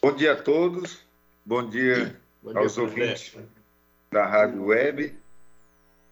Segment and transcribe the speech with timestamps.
[0.00, 1.04] Bom dia a todos,
[1.44, 3.36] bom dia, bom dia aos ouvintes
[4.12, 5.12] da Rádio Web.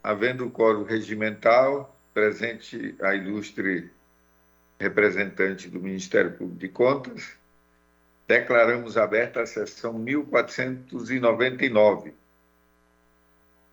[0.03, 3.89] Havendo o código regimental, presente a ilustre
[4.81, 7.37] representante do Ministério Público de Contas,
[8.27, 12.13] declaramos aberta a sessão 1499.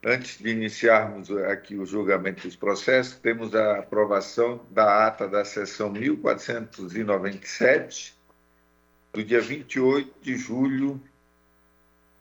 [0.06, 5.90] Antes de iniciarmos aqui o julgamento dos processos, temos a aprovação da ata da sessão
[5.90, 8.22] 1497
[9.14, 11.02] do dia 28 de julho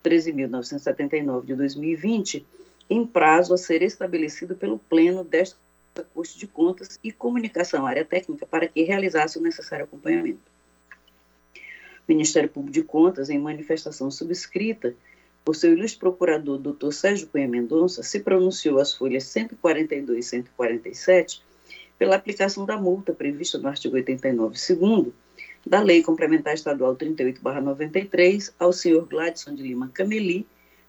[0.03, 2.45] 13.979 de 2020,
[2.89, 5.57] em prazo a ser estabelecido pelo Pleno desta
[6.13, 10.39] Corte de Contas e Comunicação Área Técnica para que realizasse o necessário acompanhamento.
[11.55, 14.95] O Ministério Público de Contas, em manifestação subscrita,
[15.45, 16.91] o seu ilustre procurador, Dr.
[16.91, 21.43] Sérgio Cunha Mendonça, se pronunciou às folhas 142 e 147
[21.97, 25.13] pela aplicação da multa prevista no artigo 89, segundo,
[25.65, 30.47] da Lei Complementar Estadual 38/93 ao senhor Gladson de Lima Cameli,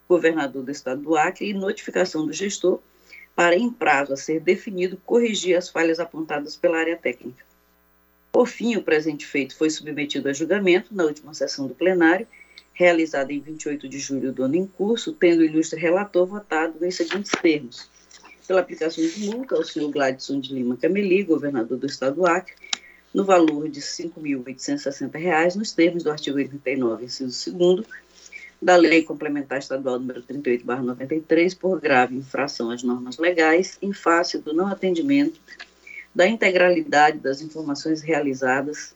[0.09, 2.81] governador do estado do Acre, e notificação do gestor
[3.35, 7.45] para, em prazo a ser definido, corrigir as falhas apontadas pela área técnica.
[8.31, 12.27] Por fim, o presente feito foi submetido a julgamento na última sessão do plenário
[12.81, 16.97] realizada em 28 de julho do ano em curso, tendo o ilustre relator votado nos
[16.97, 17.91] seguintes termos.
[18.49, 22.55] Pela aplicação de multa ao senhor Gladson de Lima Cameli, governador do estado do Acre,
[23.13, 27.87] no valor de R$ 5.860, nos termos do artigo 89, inciso 2
[28.63, 34.55] da Lei Complementar Estadual número 38/93 por grave infração às normas legais em face do
[34.55, 35.39] não atendimento
[36.15, 38.95] da integralidade das informações realizadas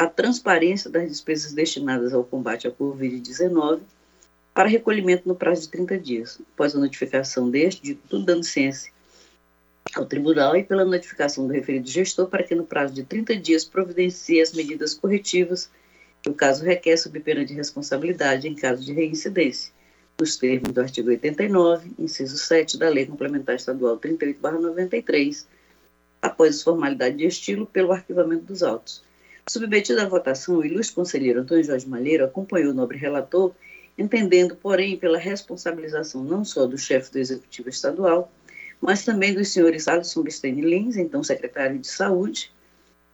[0.00, 3.80] a transparência das despesas destinadas ao combate à Covid-19
[4.54, 8.90] para recolhimento no prazo de 30 dias, após a notificação deste, de tudo dando ciência
[9.94, 13.62] ao tribunal e pela notificação do referido gestor para que no prazo de 30 dias
[13.66, 15.70] providencie as medidas corretivas
[16.22, 19.70] que o caso requer sob pena de responsabilidade em caso de reincidência,
[20.18, 25.46] nos termos do artigo 89, inciso 7 da Lei Complementar Estadual 38/93,
[26.22, 29.09] após as formalidades de estilo pelo arquivamento dos autos
[29.50, 33.52] Submetido à votação, o ilustre conselheiro Antônio Jorge Malheiro acompanhou o nobre relator,
[33.98, 38.32] entendendo, porém, pela responsabilização não só do chefe do Executivo Estadual,
[38.80, 42.52] mas também dos senhores Alisson Bistene Lins, então secretário de Saúde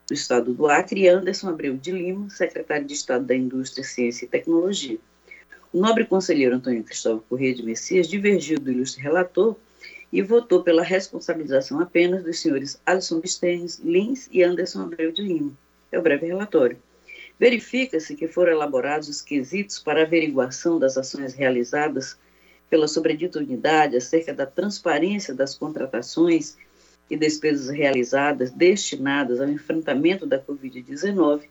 [0.07, 4.27] do Estado do Acre, e Anderson Abreu de Lima, secretário de Estado da Indústria, Ciência
[4.27, 4.99] e Tecnologia.
[5.73, 9.57] O nobre conselheiro Antônio Cristóvão Corrêa de Messias divergiu do ilustre relator
[10.13, 15.57] e votou pela responsabilização apenas dos senhores Alisson Bistene Lins e Anderson Abreu de Lima
[15.97, 16.79] é o breve relatório.
[17.39, 22.17] Verifica-se que foram elaborados os quesitos para averiguação das ações realizadas
[22.71, 26.57] pela sobredita unidade acerca da transparência das contratações
[27.11, 31.43] e despesas realizadas destinadas ao enfrentamento da Covid-19,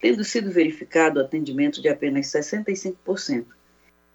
[0.00, 3.44] tendo sido verificado o atendimento de apenas 65%,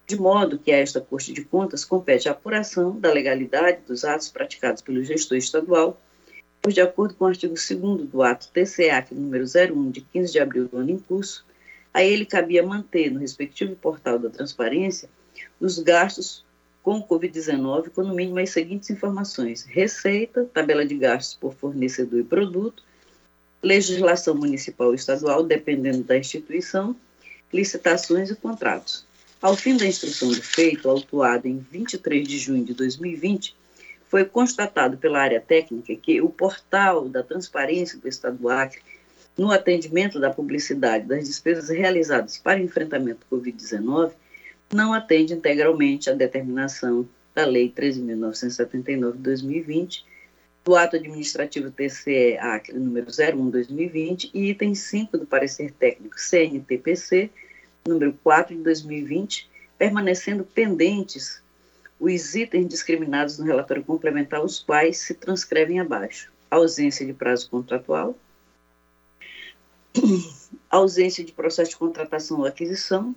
[0.07, 4.30] de modo que a esta Corte de Contas compete a apuração da legalidade dos atos
[4.30, 6.01] praticados pelo gestor estadual
[6.71, 10.68] de acordo com o artigo 2 do ato TCA, número 01, de 15 de abril
[10.69, 11.45] do ano em curso,
[11.94, 15.10] a ele cabia manter no respectivo portal da transparência
[15.60, 16.45] os gastos
[16.81, 22.21] com o Covid-19 com no mínimo as seguintes informações: receita, tabela de gastos por fornecedor
[22.21, 22.81] e produto,
[23.62, 26.95] legislação municipal e estadual, dependendo da instituição,
[27.51, 29.06] licitações e contratos.
[29.42, 33.54] Ao fim da instrução do feito, autuado em 23 de junho de 2020,
[34.13, 38.80] foi constatado pela área técnica que o portal da transparência do Estado do Acre,
[39.36, 44.12] no atendimento da publicidade das despesas realizadas para enfrentamento do Covid-19,
[44.71, 50.06] não atende integralmente à determinação da Lei 13.979 de 2020,
[50.63, 57.31] do Ato Administrativo TCE Acre número 01-2020 e item 5 do parecer técnico CNTPC
[57.83, 61.42] número 4 de 2020, permanecendo pendentes
[62.03, 68.17] os itens discriminados no relatório complementar, os quais se transcrevem abaixo: ausência de prazo contratual,
[70.69, 73.15] ausência de processo de contratação ou aquisição,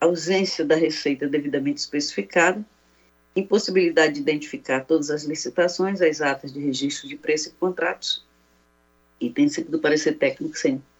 [0.00, 2.64] ausência da receita devidamente especificada,
[3.34, 8.24] impossibilidade de identificar todas as licitações, as atas de registro de preço e contratos,
[9.20, 10.54] item 5 do parecer técnico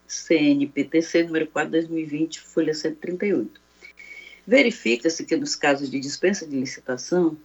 [0.08, 3.63] CNPTC número 4 2020, folha 138.
[4.46, 7.36] Verifica-se que nos casos de dispensa de licitação,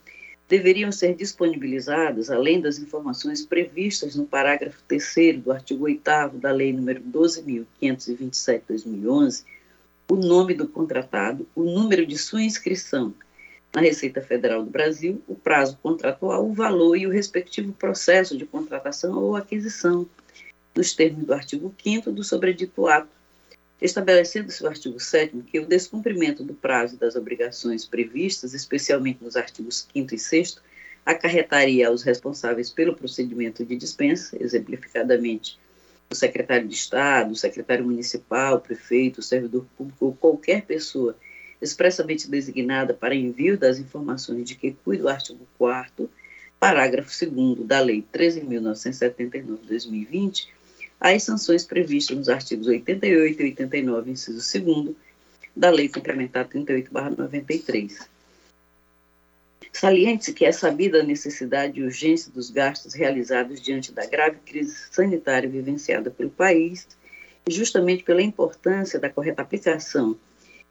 [0.49, 6.73] deveriam ser disponibilizadas, além das informações previstas no parágrafo 3 do artigo 8 da Lei
[6.73, 9.45] nº 12.527/2011,
[10.09, 13.13] o nome do contratado, o número de sua inscrição
[13.73, 18.45] na Receita Federal do Brasil, o prazo contratual, o valor e o respectivo processo de
[18.45, 20.07] contratação ou aquisição,
[20.75, 23.18] nos termos do artigo 5 do sobredito ato,
[23.81, 29.87] estabelecendo-se o artigo 7 que o descumprimento do prazo das obrigações previstas, especialmente nos artigos
[29.93, 30.57] 5 e 6
[31.05, 35.57] acarretaria aos responsáveis pelo procedimento de dispensa, exemplificadamente
[36.11, 41.15] o secretário de Estado, o secretário municipal, o prefeito, o servidor público ou qualquer pessoa
[41.61, 46.09] expressamente designada para envio das informações de que cuida o artigo 4
[46.59, 50.49] parágrafo 2 da Lei 13.979-2020,
[50.99, 54.95] as sanções previstas nos artigos 88 e 89, inciso 2
[55.55, 58.07] da Lei Complementar 38/93.
[59.71, 64.75] Saliente-se que é sabida a necessidade e urgência dos gastos realizados diante da grave crise
[64.91, 66.87] sanitária vivenciada pelo país,
[67.47, 70.17] e justamente pela importância da correta aplicação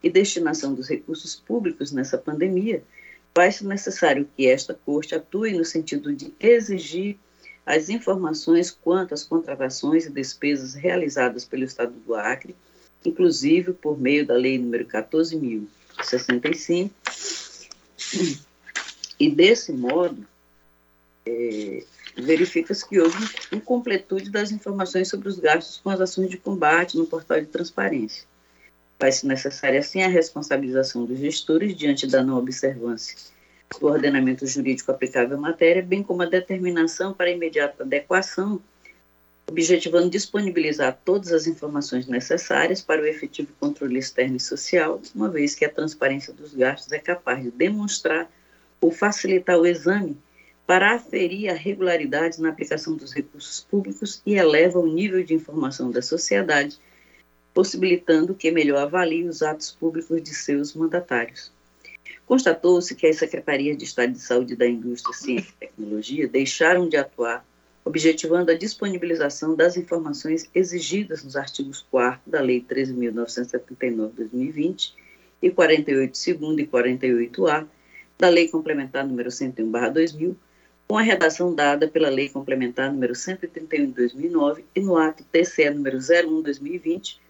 [0.02, 2.82] e destinação dos recursos públicos nessa pandemia,
[3.34, 7.18] faz-se necessário que esta Corte atue no sentido de exigir
[7.68, 12.56] as informações quanto às contratações e despesas realizadas pelo Estado do Acre,
[13.04, 16.90] inclusive por meio da Lei nº 14.065,
[19.20, 20.26] e desse modo
[21.26, 21.84] é,
[22.16, 27.04] verifica-se que houve incompletude das informações sobre os gastos com as ações de combate no
[27.04, 28.24] portal de transparência.
[28.98, 33.14] Faz-se necessária, assim, a responsabilização dos gestores diante da não observância
[33.80, 38.60] do ordenamento jurídico aplicável à matéria, bem como a determinação para imediata adequação,
[39.48, 45.54] objetivando disponibilizar todas as informações necessárias para o efetivo controle externo e social, uma vez
[45.54, 48.30] que a transparência dos gastos é capaz de demonstrar
[48.80, 50.16] ou facilitar o exame
[50.66, 55.90] para aferir a regularidade na aplicação dos recursos públicos e eleva o nível de informação
[55.90, 56.78] da sociedade,
[57.54, 61.50] possibilitando que melhor avalie os atos públicos de seus mandatários.
[62.28, 66.98] Constatou-se que as secretarias de Estado de Saúde da Indústria, Ciência e Tecnologia deixaram de
[66.98, 67.42] atuar,
[67.82, 74.92] objetivando a disponibilização das informações exigidas nos artigos 4 da Lei 13.979-2020
[75.40, 77.66] e 48 segundo e 48A
[78.18, 80.36] da Lei Complementar número 101/2000,
[80.86, 85.70] com a redação dada pela Lei Complementar número 131 de 2009 e no ato TCE
[85.70, 87.20] número 01/2020,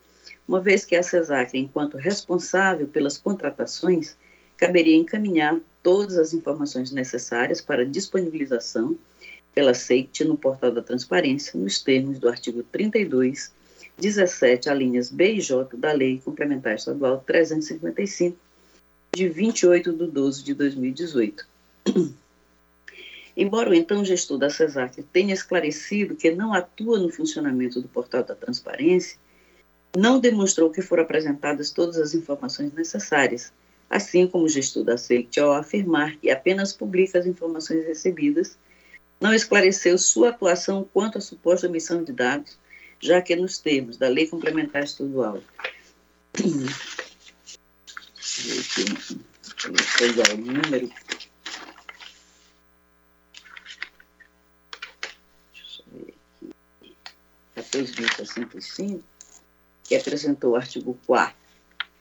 [0.48, 4.16] uma vez que a CESAC, enquanto responsável pelas contratações,
[4.58, 8.98] caberia encaminhar todas as informações necessárias para disponibilização
[9.54, 13.52] pela SEIT no portal da transparência, nos termos do artigo 32,
[13.96, 18.36] 17, alíneas B e J da Lei Complementar Estadual 355,
[19.14, 21.46] de 28 de 12 de 2018.
[23.36, 28.24] Embora o então gestor da CESAC tenha esclarecido que não atua no funcionamento do portal
[28.24, 29.16] da transparência,
[29.96, 33.52] não demonstrou que foram apresentadas todas as informações necessárias
[33.88, 38.58] assim como o gestor da SEIT, ao afirmar que apenas publica as informações recebidas,
[39.20, 42.58] não esclareceu sua atuação quanto à suposta omissão de dados,
[43.00, 45.40] já que nos termos da Lei Complementar Estadual
[50.32, 50.90] o número
[55.52, 56.14] deixa eu ver
[56.82, 56.96] aqui
[57.56, 59.02] 14.65
[59.84, 61.47] que apresentou o artigo 4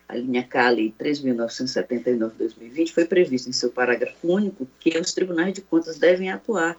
[0.08, 5.62] a linha K, Lei 3.979-2020, foi previsto em seu parágrafo único que os tribunais de
[5.62, 6.78] contas devem atuar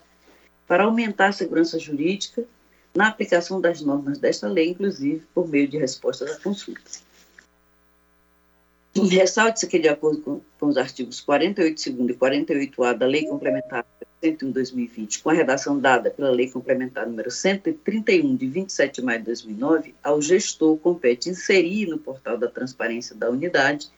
[0.67, 2.45] para aumentar a segurança jurídica
[2.95, 7.09] na aplicação das normas desta lei, inclusive por meio de respostas à consulta.
[8.95, 13.87] Ressalte-se que, de acordo com, com os artigos 48, 2 e 48A da Lei Complementar
[14.23, 19.27] 101-2020, com a redação dada pela Lei Complementar número 131, de 27 de maio de
[19.27, 23.91] 2009, ao gestor compete inserir no portal da transparência da unidade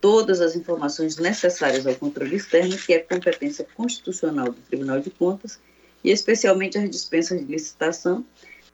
[0.00, 5.58] todas as informações necessárias ao controle externo, que é competência constitucional do Tribunal de Contas,
[6.02, 8.22] e especialmente as dispensas de licitação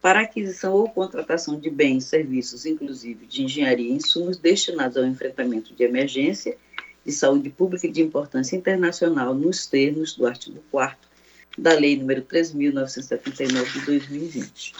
[0.01, 5.75] para aquisição ou contratação de bens, serviços, inclusive de engenharia e insumos destinados ao enfrentamento
[5.75, 6.57] de emergência
[7.05, 11.11] de saúde pública de importância internacional nos termos do artigo 4
[11.59, 14.75] da Lei nº 3.979 de 2020.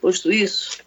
[0.00, 0.78] Posto isso,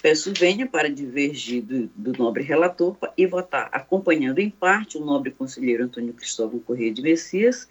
[0.00, 5.32] peço venha para divergir do, do, nobre relator e votar, acompanhando em parte o nobre
[5.32, 7.68] conselheiro Antônio Cristóvão Corrêa de Messias,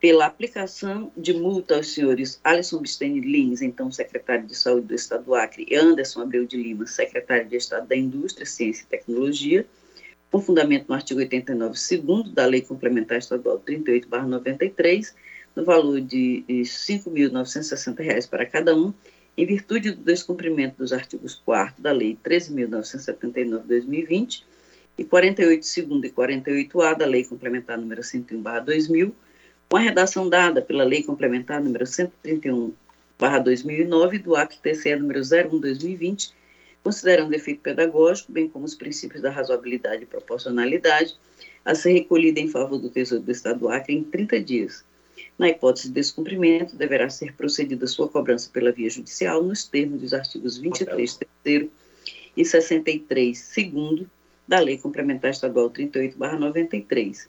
[0.00, 5.24] pela aplicação de multa aos senhores Alisson Bistene Lins, então secretário de Saúde do Estado
[5.24, 9.66] do Acre, e Anderson Abreu de Lima, secretário de Estado da Indústria, Ciência e Tecnologia,
[10.30, 15.16] com fundamento no artigo 89, segundo da Lei Complementar Estadual 38/93,
[15.56, 18.94] no valor de R$ 5.960 para cada um,
[19.36, 24.44] em virtude do descumprimento dos artigos 4 da Lei 13.979/2020
[24.96, 29.12] e 48 segundo e 48A da Lei Complementar número 101/2000
[29.68, 32.72] com a redação dada pela Lei Complementar número 131,
[33.44, 36.32] 2009 do Ato TCE número 01/2020,
[36.82, 41.18] considerando efeito pedagógico, bem como os princípios da razoabilidade e proporcionalidade,
[41.64, 44.84] a ser recolhida em favor do Tesouro do Estado do Acre em 30 dias.
[45.38, 50.14] Na hipótese de descumprimento, deverá ser procedida sua cobrança pela via judicial nos termos dos
[50.14, 51.70] artigos 23, terceiro
[52.34, 54.08] e 63, segundo
[54.46, 57.28] da Lei Complementar Estadual 38/93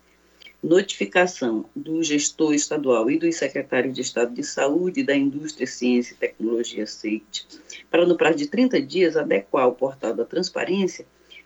[0.62, 6.18] notificação do gestor estadual e do secretário de Estado de Saúde, da Indústria, Ciência e
[6.18, 7.48] Tecnologia, SEIT,
[7.90, 11.06] para, no prazo de 30 dias, adequar o portal da transparência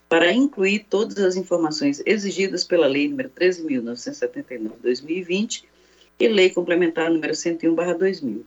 [0.10, 5.66] para incluir todas as informações exigidas pela Lei nº 13.979-2020
[6.20, 8.42] e Lei Complementar número 101-2000.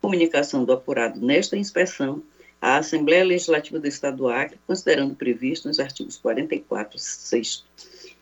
[0.00, 2.22] Comunicação do apurado nesta inspeção
[2.60, 7.64] à Assembleia Legislativa do Estado do Acre, considerando previsto nos artigos 44, 6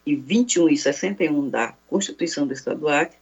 [0.05, 3.17] e 21 e 61 da Constituição do Estado do Acre,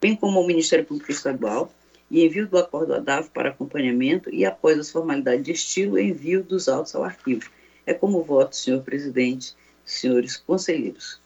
[0.00, 1.72] bem como ao Ministério Público Estadual,
[2.10, 6.68] e envio do acordo ADAV para acompanhamento e, após as formalidades de estilo, envio dos
[6.68, 7.50] autos ao arquivo.
[7.84, 9.54] É como voto, senhor presidente,
[9.84, 11.20] senhores conselheiros.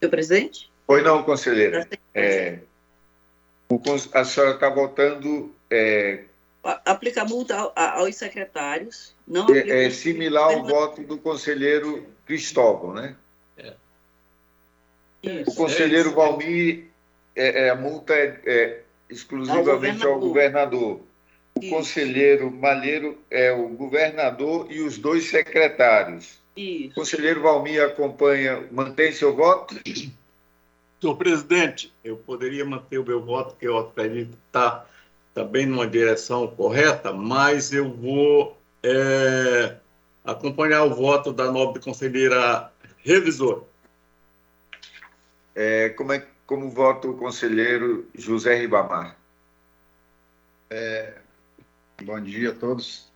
[0.00, 0.70] Senhor presidente?
[0.86, 1.88] Pois não, conselheira.
[2.14, 2.58] É,
[3.70, 3.80] o,
[4.12, 6.24] a senhora está votando é,
[6.84, 9.14] aplica multa aos secretários.
[9.26, 13.16] Não é, é similar ao voto do conselheiro Cristóvão, né?
[15.26, 15.44] É.
[15.46, 16.84] o conselheiro é Valmir,
[17.34, 20.12] é, é, a multa é, é exclusivamente ao governador.
[20.12, 21.00] Ao governador.
[21.54, 21.70] O isso.
[21.70, 26.38] conselheiro Malheiro é o governador e os dois secretários.
[26.56, 26.90] Isso.
[26.90, 29.74] O conselheiro Valmir acompanha, mantém seu voto?
[31.00, 34.84] Senhor presidente, eu poderia manter o meu voto, que eu acredito que está
[35.34, 39.76] também numa direção correta, mas eu vou é,
[40.24, 43.62] acompanhar o voto da nobre conselheira revisora.
[45.54, 49.16] É, como, é, como vota o conselheiro José Ribamar?
[50.70, 51.14] É,
[52.02, 53.12] bom dia a todos.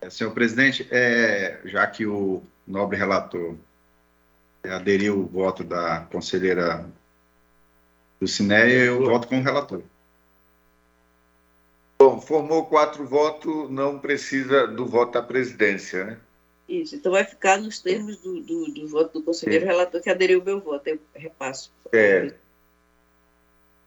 [0.00, 3.56] É, senhor presidente, é, já que o nobre relator
[4.64, 6.88] aderiu o voto da conselheira
[8.20, 9.82] do Cineia, eu voto com o relator.
[12.02, 16.18] Bom, formou quatro votos, não precisa do voto da presidência, né?
[16.68, 19.70] Isso, então vai ficar nos termos do, do, do voto do conselheiro Sim.
[19.70, 21.72] relator que aderiu o meu voto, eu repasso.
[21.92, 22.34] É,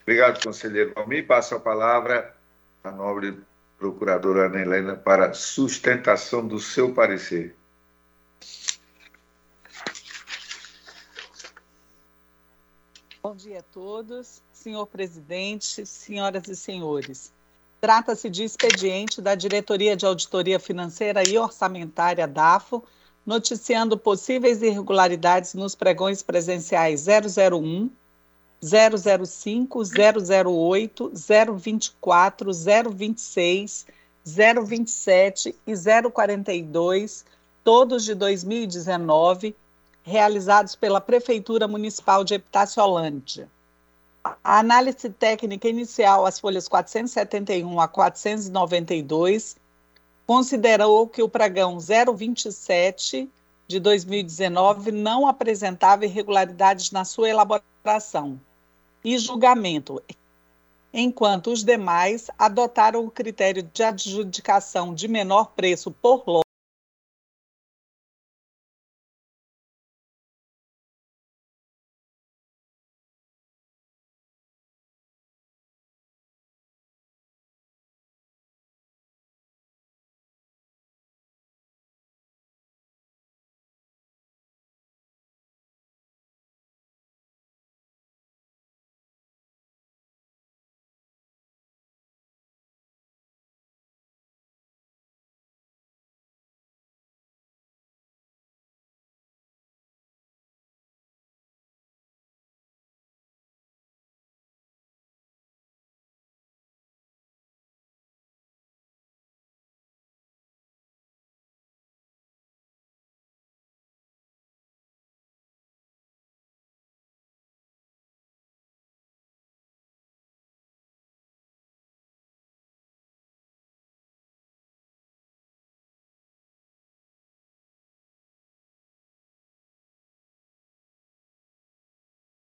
[0.03, 1.25] Obrigado, conselheiro Almir.
[1.25, 2.35] Passo a palavra
[2.83, 3.39] à nobre
[3.77, 7.55] procuradora Ana Helena para sustentação do seu parecer.
[13.23, 17.31] Bom dia a todos, senhor presidente, senhoras e senhores.
[17.81, 22.83] Trata-se de expediente da Diretoria de Auditoria Financeira e Orçamentária DAFO,
[23.25, 27.89] noticiando possíveis irregularidades nos pregões presenciais 001,
[28.61, 33.87] 005, 008, 024, 026,
[34.23, 35.73] 027 e
[36.11, 37.25] 042,
[37.63, 39.55] todos de 2019,
[40.03, 43.49] realizados pela Prefeitura Municipal de Epitácio-Holândia.
[44.23, 49.55] A análise técnica inicial, as folhas 471 a 492,
[50.27, 53.29] considerou que o pregão 027
[53.67, 58.39] de 2019 não apresentava irregularidades na sua elaboração
[59.03, 60.01] e julgamento,
[60.93, 66.50] enquanto os demais adotaram o critério de adjudicação de menor preço por lote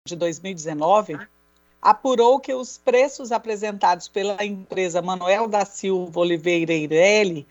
[0.05, 1.17] de 2019
[1.81, 7.47] apurou que os preços apresentados pela empresa Manuel da Silva Oliveira Eireli,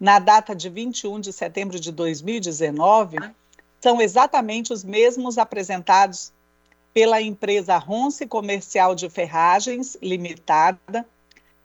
[0.00, 3.18] na data de 21 de setembro de 2019,
[3.82, 6.32] são exatamente os mesmos apresentados
[6.94, 11.06] pela empresa Ronce Comercial de Ferragens Limitada,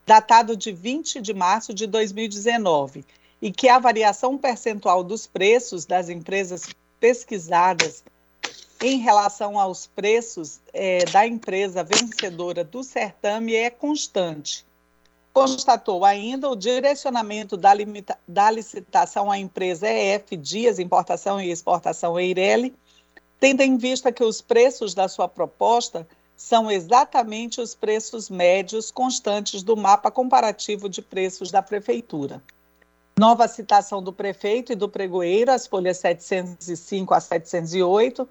[0.05, 3.05] datado de 20 de março de 2019,
[3.41, 6.67] e que a variação percentual dos preços das empresas
[6.99, 8.03] pesquisadas
[8.81, 14.65] em relação aos preços é, da empresa vencedora do certame é constante.
[15.33, 22.19] Constatou ainda o direcionamento da, limita, da licitação à empresa EF Dias Importação e Exportação
[22.19, 22.73] Eireli,
[23.39, 29.61] tendo em vista que os preços da sua proposta são exatamente os preços médios constantes
[29.61, 32.41] do mapa comparativo de preços da Prefeitura.
[33.19, 38.27] Nova citação do prefeito e do pregoeiro, as folhas 705 a 708,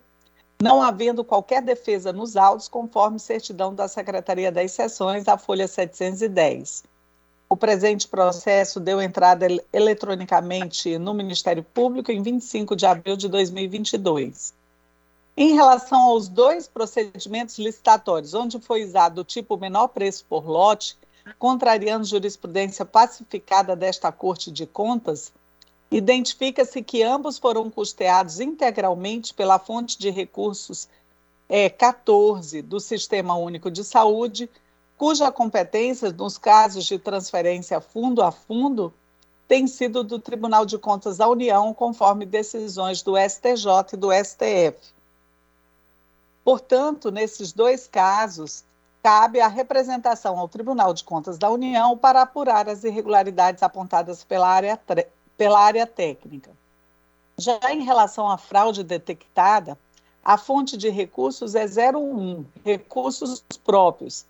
[0.60, 6.82] não havendo qualquer defesa nos autos, conforme certidão da Secretaria das Seções, a folha 710.
[7.48, 14.52] O presente processo deu entrada eletronicamente no Ministério Público em 25 de abril de 2022.
[15.36, 20.98] Em relação aos dois procedimentos licitatórios, onde foi usado o tipo menor preço por lote,
[21.38, 25.32] contrariando jurisprudência pacificada desta Corte de Contas,
[25.90, 30.88] Identifica-se que ambos foram custeados integralmente pela fonte de recursos
[31.48, 34.50] é, 14 do Sistema Único de Saúde,
[34.98, 38.92] cuja competência, nos casos de transferência fundo a fundo,
[39.46, 44.76] tem sido do Tribunal de Contas da União, conforme decisões do STJ e do STF.
[46.44, 48.62] Portanto, nesses dois casos,
[49.02, 54.48] cabe a representação ao Tribunal de Contas da União para apurar as irregularidades apontadas pela
[54.48, 54.78] área,
[55.38, 56.50] pela área técnica.
[57.38, 59.78] Já em relação à fraude detectada,
[60.24, 64.26] a fonte de recursos é 01, recursos próprios,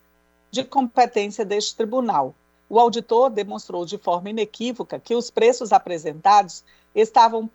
[0.51, 2.35] de competência deste tribunal.
[2.69, 6.63] O auditor demonstrou de forma inequívoca que os preços apresentados
[6.95, 7.51] estavam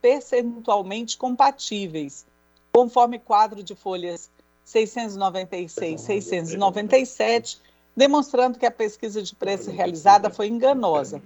[0.00, 2.24] percentualmente compatíveis,
[2.72, 4.30] conforme quadro de folhas
[4.64, 7.60] 696 697,
[7.94, 11.22] demonstrando que a pesquisa de preço realizada foi enganosa.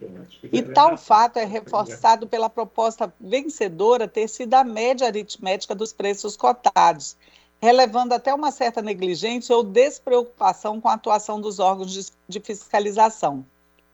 [0.53, 6.37] E tal fato é reforçado pela proposta vencedora ter sido a média aritmética dos preços
[6.37, 7.17] cotados,
[7.61, 13.47] relevando até uma certa negligência ou despreocupação com a atuação dos órgãos de, de fiscalização.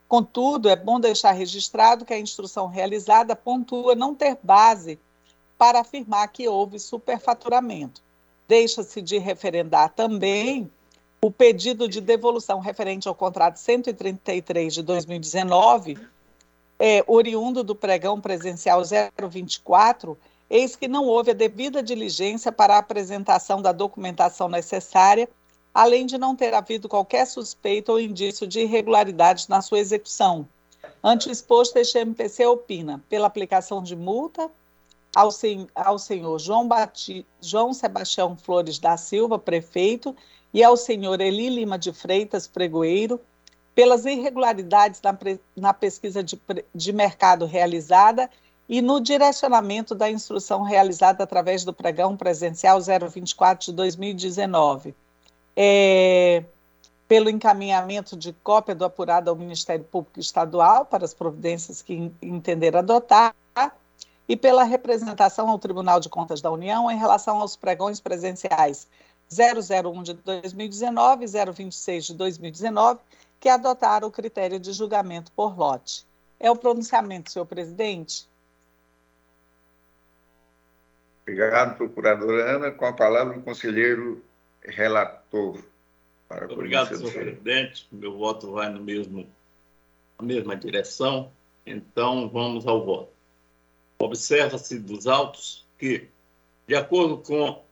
[0.08, 4.98] Contudo, é bom deixar registrado que a instrução realizada pontua não ter base
[5.56, 8.02] para afirmar que houve superfaturamento.
[8.48, 10.70] Deixa-se de referendar também
[11.24, 15.96] o pedido de devolução referente ao contrato 133 de 2019,
[16.80, 20.18] é, oriundo do pregão presencial 024,
[20.50, 25.28] eis que não houve a devida diligência para a apresentação da documentação necessária,
[25.72, 30.44] além de não ter havido qualquer suspeita ou indício de irregularidade na sua execução.
[31.04, 34.50] Ante o exposto, este MPC opina pela aplicação de multa
[35.14, 40.16] ao, sen ao senhor João, Bati João Sebastião Flores da Silva, prefeito,
[40.52, 43.20] e ao senhor Eli Lima de Freitas, pregoeiro,
[43.74, 45.16] pelas irregularidades na,
[45.56, 46.40] na pesquisa de,
[46.74, 48.28] de mercado realizada
[48.68, 54.94] e no direcionamento da instrução realizada através do pregão presencial 024 de 2019.
[55.56, 56.44] É,
[57.08, 62.74] pelo encaminhamento de cópia do apurado ao Ministério Público Estadual para as providências que entender
[62.74, 63.34] adotar
[64.26, 68.88] e pela representação ao Tribunal de Contas da União em relação aos pregões presenciais
[69.32, 73.00] 001 de 2019 e 026 de 2019,
[73.40, 76.06] que adotaram o critério de julgamento por lote.
[76.38, 78.28] É o pronunciamento, senhor presidente.
[81.22, 82.70] Obrigado, procuradora Ana.
[82.70, 84.22] Com a palavra, o conselheiro
[84.62, 85.58] relator.
[86.50, 87.86] Obrigado, senhor presidente.
[87.92, 89.26] Meu voto vai no mesmo,
[90.18, 91.30] na mesma direção.
[91.64, 93.12] Então, vamos ao voto.
[93.98, 96.08] Observa-se dos autos que,
[96.66, 97.62] de acordo com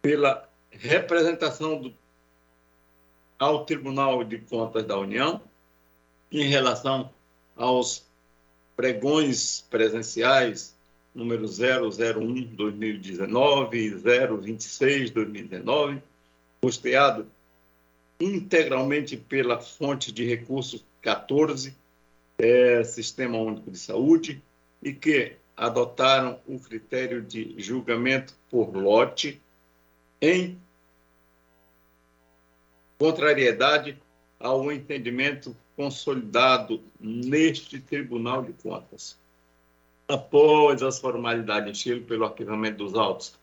[0.00, 1.92] pela representação do,
[3.42, 5.40] ao Tribunal de Contas da União
[6.30, 7.10] em relação
[7.56, 8.06] aos
[8.76, 10.76] pregões presenciais
[11.12, 16.00] número 001 2019 e 026 2019,
[16.60, 17.26] custeado
[18.20, 21.76] integralmente pela fonte de recursos 14,
[22.38, 24.40] é, Sistema Único de Saúde,
[24.80, 29.42] e que adotaram o critério de julgamento por lote
[30.20, 30.56] em
[33.02, 34.00] contrariedade
[34.38, 39.18] ao entendimento consolidado neste Tribunal de Contas.
[40.06, 43.36] Após as formalidades em Chile pelo arquivamento dos autos.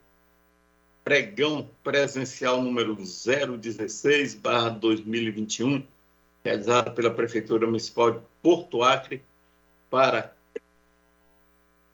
[1.04, 5.84] pregão presencial número 016/2021,
[6.44, 9.22] realizado pela Prefeitura Municipal de Porto Acre
[9.90, 10.37] para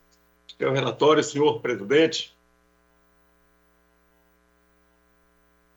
[0.58, 2.34] É o relatório, senhor presidente.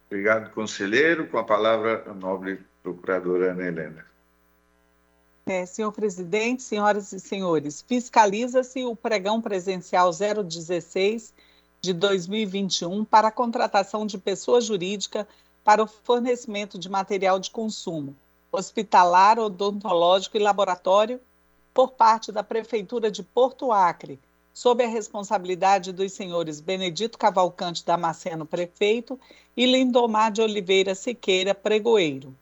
[0.08, 1.28] Obrigado, conselheiro.
[1.28, 4.08] Com a palavra, a nobre procuradora Ana Helena.
[5.50, 11.34] É, senhor presidente, senhoras e senhores, fiscaliza-se o pregão presencial 016
[11.80, 15.26] de 2021 para a contratação de pessoa jurídica
[15.64, 18.14] para o fornecimento de material de consumo,
[18.52, 21.22] hospitalar, odontológico e laboratório
[21.74, 24.20] por parte da Prefeitura de Porto Acre,
[24.54, 29.18] sob a responsabilidade dos senhores Benedito Cavalcante Damasceno, prefeito,
[29.56, 32.36] e Lindomar de Oliveira Siqueira, pregoeiro.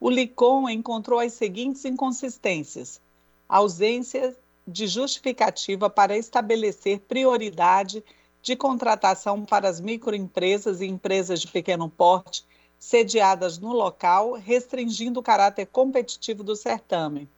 [0.00, 3.00] O LICOM encontrou as seguintes inconsistências:
[3.48, 8.04] ausência de justificativa para estabelecer prioridade
[8.40, 12.44] de contratação para as microempresas e empresas de pequeno porte
[12.78, 17.28] sediadas no local, restringindo o caráter competitivo do certame.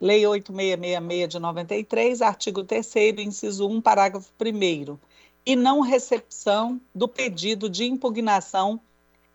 [0.00, 4.98] Lei 8666 de 93, artigo 3 inciso 1, parágrafo 1
[5.46, 8.80] e não recepção do pedido de impugnação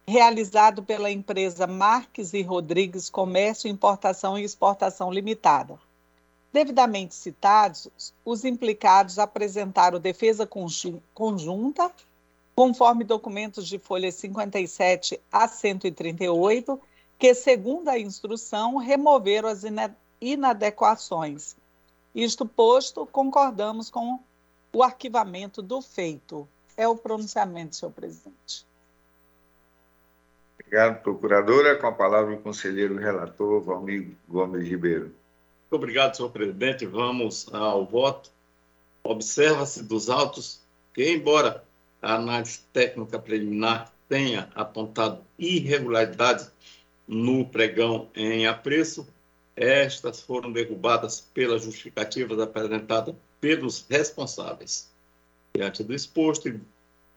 [0.10, 5.78] realizado pela empresa Marques e Rodrigues Comércio, Importação e Exportação Limitada.
[6.52, 10.50] Devidamente citados, os implicados apresentaram defesa
[11.14, 11.92] conjunta,
[12.56, 16.82] conforme documentos de folhas 57 a 138,
[17.20, 19.62] que, segundo a instrução, removeram as
[20.20, 21.56] inadequações.
[22.16, 24.20] Isto posto, concordamos com
[24.74, 26.48] o arquivamento do feito.
[26.76, 28.69] É o pronunciamento, senhor presidente.
[30.70, 31.76] Obrigado, procuradora.
[31.78, 35.06] Com a palavra o conselheiro relator, Valmir Gomes Ribeiro.
[35.06, 35.16] Muito
[35.72, 36.86] obrigado, senhor presidente.
[36.86, 38.30] Vamos ao voto.
[39.04, 40.62] Observa-se dos autos
[40.94, 41.64] que, embora
[42.00, 46.52] a análise técnica preliminar tenha apontado irregularidades
[47.08, 49.08] no pregão em apreço,
[49.56, 54.88] estas foram derrubadas pelas justificativas apresentadas pelos responsáveis.
[55.52, 56.62] Diante do exposto,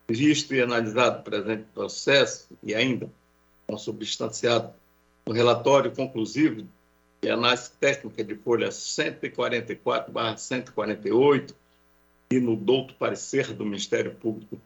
[0.09, 3.07] visto e analisado o presente processo e ainda
[3.67, 4.73] consubstanciado
[5.25, 6.65] no relatório conclusivo
[7.21, 11.53] de análise técnica de folha 144/148
[12.31, 14.57] e no douto parecer do Ministério Público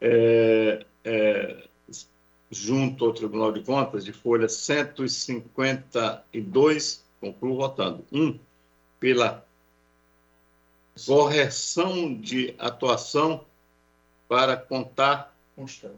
[0.00, 1.68] é, é,
[2.50, 8.04] junto ao Tribunal de Contas de folha 152 concluo votando.
[8.12, 8.38] Um,
[9.00, 9.44] pela
[11.06, 13.44] correção de atuação
[14.28, 15.92] para contar, constar.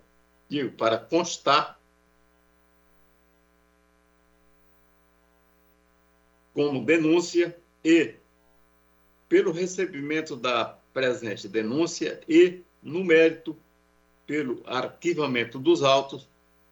[0.48, 1.78] digo, para constar
[6.56, 8.14] como denúncia e
[9.28, 13.54] pelo recebimento da presente denúncia e, no mérito,
[14.26, 16.26] pelo arquivamento dos autos,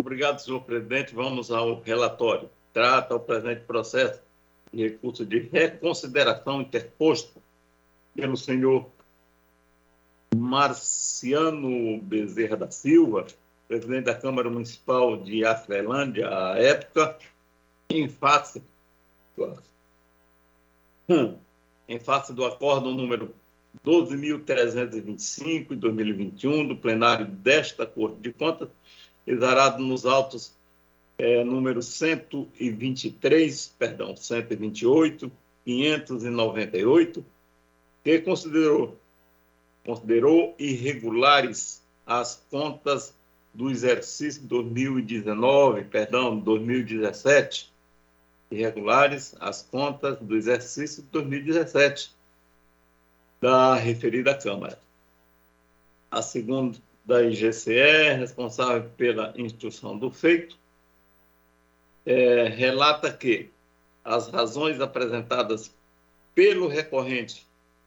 [0.00, 1.14] Obrigado, senhor presidente.
[1.14, 2.48] Vamos ao relatório.
[2.72, 4.22] Trata o presente processo
[4.72, 7.41] de recurso de reconsideração interposto
[8.14, 8.90] pelo senhor
[10.34, 13.26] Marciano Bezerra da Silva,
[13.68, 17.18] presidente da Câmara Municipal de Afrelândia, à época,
[17.88, 18.62] em face
[21.88, 23.34] em face do acórdão número
[23.84, 28.68] 12.325 de 2021 do plenário desta Corte de Contas,
[29.26, 30.54] exarado nos autos
[31.18, 35.30] é, número 123, perdão, 128,
[35.64, 37.24] 598,
[38.02, 38.98] que considerou,
[39.84, 43.14] considerou irregulares as contas
[43.54, 47.72] do exercício 2019, perdão, 2017,
[48.50, 52.14] irregulares as contas do exercício de 2017
[53.40, 54.78] da referida Câmara.
[56.10, 60.56] A segunda da IGCE, responsável pela instrução do feito,
[62.06, 63.50] é, relata que
[64.04, 65.74] as razões apresentadas
[66.34, 67.46] pelo recorrente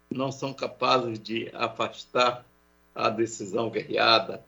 [0.09, 2.45] não são capazes de afastar
[2.93, 4.43] a decisão guerreada.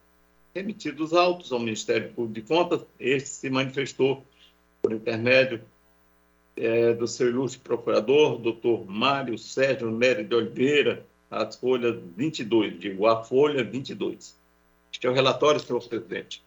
[0.56, 4.24] Remetidos autos ao Ministério Público de Contas, este se manifestou
[4.82, 5.62] por intermédio
[6.56, 13.06] é, do seu ilustre procurador, doutor Mário Sérgio Nery de Oliveira, a folha 22, digo,
[13.06, 14.36] a folha 22.
[14.92, 16.44] Este é o relatório, senhor presidente.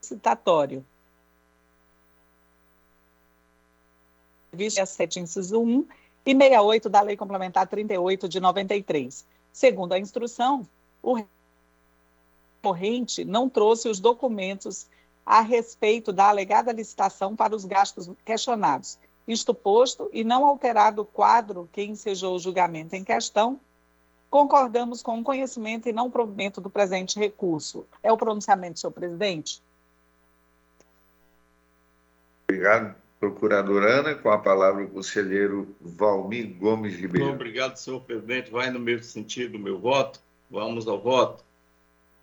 [0.00, 0.84] licitatório.
[4.52, 5.86] Vista 7, inciso 1
[6.26, 9.24] e 68 da Lei Complementar 38 de 93.
[9.52, 10.66] Segundo a instrução,
[11.02, 11.22] o
[12.62, 14.86] recorrente não trouxe os documentos
[15.24, 18.98] a respeito da alegada licitação para os gastos questionados
[19.30, 23.60] isto posto e não alterado o quadro que ensejou o julgamento em questão,
[24.28, 27.86] concordamos com o conhecimento e não provimento do presente recurso.
[28.02, 29.62] É o pronunciamento, senhor presidente.
[32.48, 34.14] Obrigado, procuradora Ana.
[34.16, 37.30] Com a palavra o conselheiro Valmir Gomes Ribeiro.
[37.30, 38.50] obrigado, senhor presidente.
[38.50, 40.20] Vai no mesmo sentido o meu voto.
[40.50, 41.44] Vamos ao voto.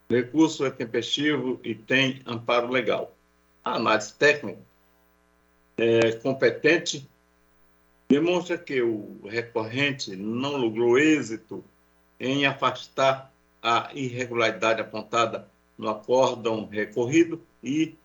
[0.10, 3.16] Recurso é tempestivo e tem amparo legal.
[3.64, 4.60] a análise técnica
[5.78, 7.08] é, competente
[8.08, 11.64] demonstra que o recorrente não logrou êxito
[12.20, 17.95] em afastar a irregularidade apontada no acórdão recorrido e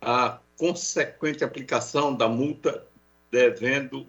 [0.00, 2.86] a consequente aplicação da multa
[3.30, 4.06] devendo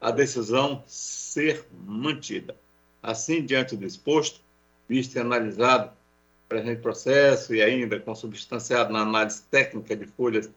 [0.00, 2.56] a decisão ser mantida.
[3.02, 4.45] Assim, diante do exposto,
[4.88, 10.50] visto e analisado o presente processo e ainda consubstanciado na análise técnica de folhas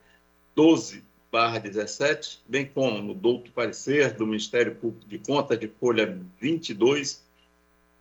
[0.55, 6.17] 12 barra 17, bem como no douto parecer do Ministério Público de Contas de folha
[6.39, 7.23] 22,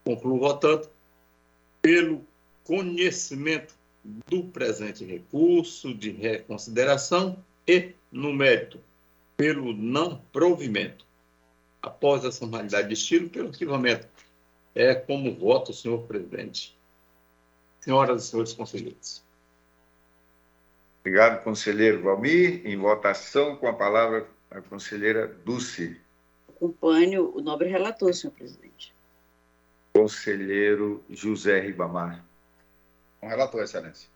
[0.04, 0.90] concluo, portanto,
[1.82, 2.24] pelo
[2.64, 3.74] conhecimento
[4.28, 8.80] do presente recurso de reconsideração e, no mérito,
[9.36, 11.06] pelo não provimento.
[11.82, 14.08] Após a formalidade de estilo, pelo arquivamento.
[14.74, 16.78] É como voto, senhor presidente.
[17.80, 19.24] Senhoras e senhores conselheiros.
[21.00, 22.66] Obrigado, conselheiro Valmir.
[22.66, 26.00] Em votação, com a palavra a conselheira Dulce.
[26.48, 28.94] Acompanho o nobre relator, senhor presidente.
[29.92, 32.24] Conselheiro José Ribamar.
[33.20, 34.08] Com relator, excelência.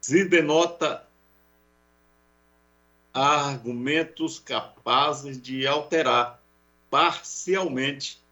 [0.00, 1.08] se denota
[3.12, 6.40] argumentos capazes de alterar
[6.90, 8.22] parcialmente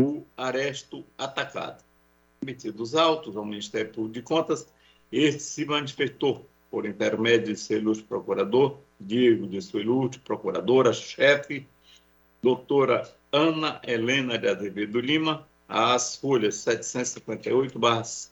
[0.00, 1.84] o aresto atacado.
[2.42, 4.66] Emitidos autos ao Ministério Público de Contas,
[5.12, 11.68] este se manifestou por intermédio de seu ilustre procurador, Diego de seu ilustre procuradora-chefe,
[12.44, 17.80] doutora Ana Helena de Azevedo Lima, às folhas 758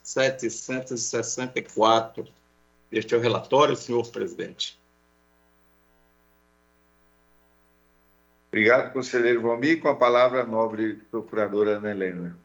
[0.03, 2.27] 764.
[2.91, 4.79] Este é o relatório, senhor presidente.
[8.49, 9.81] Obrigado, conselheiro Valmir.
[9.81, 12.37] Com a palavra, a nobre procuradora Ana Helena.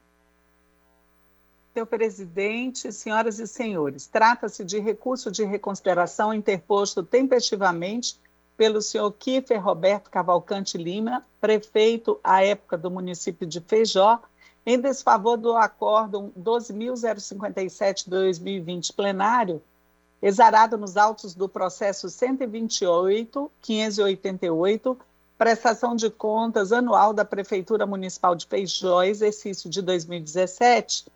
[1.74, 8.18] Senhor presidente, senhoras e senhores, trata-se de recurso de reconsideração interposto tempestivamente
[8.58, 14.20] pelo senhor Kiefer Roberto Cavalcante Lima, prefeito à época do município de Feijó,
[14.66, 19.62] em desfavor do acórdão 12.057-2020 plenário,
[20.20, 24.96] exarado nos autos do processo 128.588,
[25.38, 31.06] prestação de contas anual da Prefeitura Municipal de Feijó, exercício de 2017,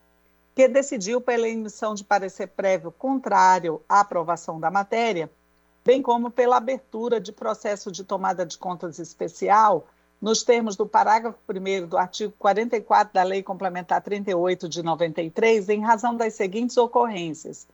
[0.54, 5.28] que decidiu pela emissão de parecer prévio contrário à aprovação da matéria,
[5.84, 9.86] bem como pela abertura de processo de tomada de contas especial,
[10.20, 15.80] nos termos do parágrafo 1 do artigo 44 da Lei Complementar 38 de 93, em
[15.80, 17.66] razão das seguintes ocorrências: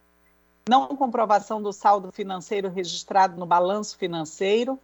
[0.66, 4.78] não comprovação do saldo financeiro registrado no balanço financeiro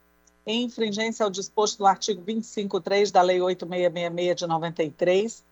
[0.46, 5.42] em infringência ao disposto no artigo 25.3 da Lei 8666 de 93,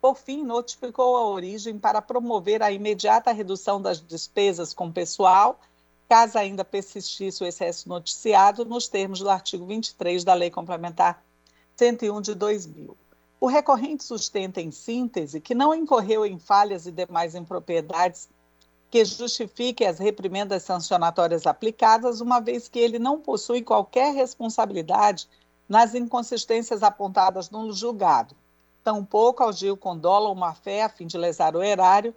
[0.00, 5.58] Por fim, notificou a origem para promover a imediata redução das despesas com pessoal,
[6.08, 11.20] caso ainda persistisse o excesso noticiado, nos termos do artigo 23 da Lei Complementar
[11.74, 12.96] 101 de 2000.
[13.38, 18.28] O recorrente sustenta, em síntese, que não incorreu em falhas e demais impropriedades
[18.90, 25.28] que justifiquem as reprimendas sancionatórias aplicadas, uma vez que ele não possui qualquer responsabilidade
[25.68, 28.34] nas inconsistências apontadas no julgado.
[28.82, 32.14] Tampouco agiu com dolo ou má-fé a fim de lesar o erário,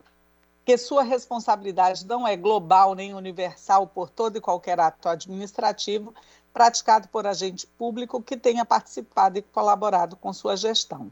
[0.63, 6.13] que sua responsabilidade não é global nem universal por todo e qualquer ato administrativo,
[6.59, 11.09] praticado por agente público que tenha participado e colaborado com sua gestão.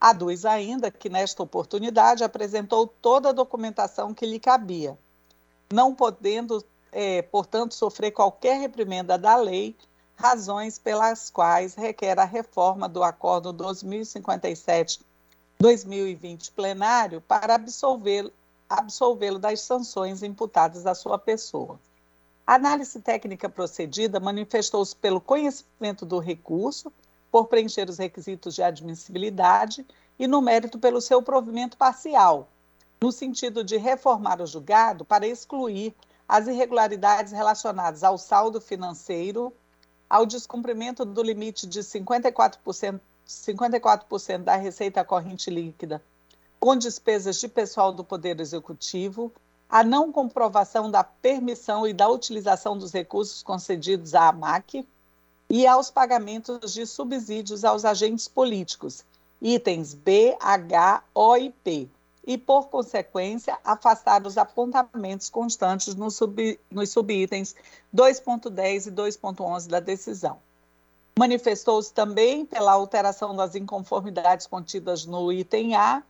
[0.00, 4.96] Aduz ainda que, nesta oportunidade, apresentou toda a documentação que lhe cabia,
[5.70, 9.76] não podendo, é, portanto, sofrer qualquer reprimenda da lei,
[10.16, 18.32] razões pelas quais requer a reforma do Acordo 2057-2020 plenário para absolvê-lo
[18.66, 21.78] absolvê das sanções imputadas à sua pessoa.
[22.46, 26.92] A análise técnica procedida manifestou-se pelo conhecimento do recurso,
[27.30, 29.84] por preencher os requisitos de admissibilidade
[30.16, 32.48] e no mérito pelo seu provimento parcial,
[33.02, 35.92] no sentido de reformar o julgado para excluir
[36.28, 39.52] as irregularidades relacionadas ao saldo financeiro,
[40.08, 46.00] ao descumprimento do limite de 54%, 54% da receita corrente líquida
[46.58, 49.32] com despesas de pessoal do Poder Executivo,
[49.68, 54.86] a não comprovação da permissão e da utilização dos recursos concedidos à AMAC
[55.48, 59.04] e aos pagamentos de subsídios aos agentes políticos,
[59.40, 61.88] itens B, H, O e P,
[62.26, 67.54] e, por consequência, afastar os apontamentos constantes nos, sub, nos subitens
[67.94, 70.38] 2.10 e 2.11 da decisão.
[71.16, 76.02] Manifestou-se também pela alteração das inconformidades contidas no item A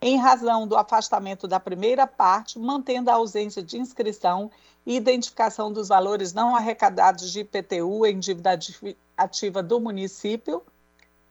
[0.00, 4.50] em razão do afastamento da primeira parte, mantendo a ausência de inscrição
[4.86, 8.58] e identificação dos valores não arrecadados de IPTU em dívida
[9.16, 10.62] ativa do município,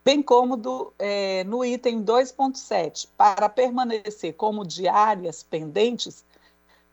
[0.05, 6.23] bem como do, é, no item 2.7, para permanecer como diárias pendentes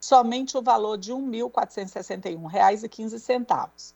[0.01, 3.93] somente o valor de R$ 1.461,15.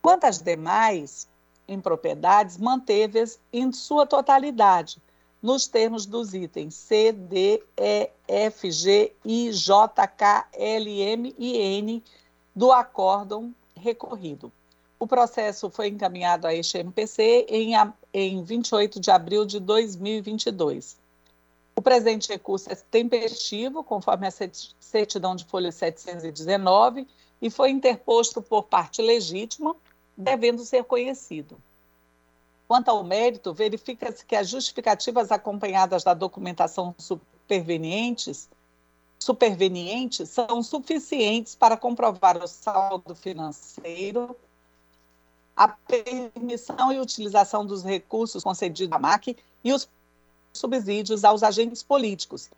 [0.00, 1.28] Quanto às demais
[1.66, 3.22] impropriedades, manteve
[3.52, 5.02] em sua totalidade,
[5.42, 11.56] nos termos dos itens C, D, E, F, G, I, J, K, L, M e
[11.56, 12.02] N
[12.54, 14.52] do acórdão recorrido.
[14.98, 17.72] O processo foi encaminhado à este MPC em,
[18.12, 20.96] em 28 de abril de 2022.
[21.76, 24.32] O presente recurso é tempestivo, conforme a
[24.80, 27.06] certidão de folha 719,
[27.40, 29.76] e foi interposto por parte legítima,
[30.16, 31.56] devendo ser conhecido.
[32.68, 38.46] Quanto ao mérito, verifica-se que as justificativas acompanhadas da documentação supervenientes,
[39.18, 44.36] superveniente são suficientes para comprovar o saldo financeiro,
[45.56, 49.88] a permissão e utilização dos recursos concedidos à MAC e os
[50.52, 52.50] subsídios aos agentes políticos,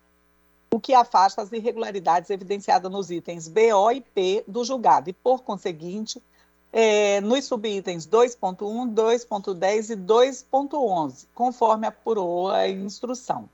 [0.72, 5.12] o que afasta as irregularidades evidenciadas nos itens B, O e P do julgado, e,
[5.12, 6.20] por conseguinte,
[6.72, 13.48] é, nos subitens 2.1, 2.10 e 2.11, conforme apurou a instrução.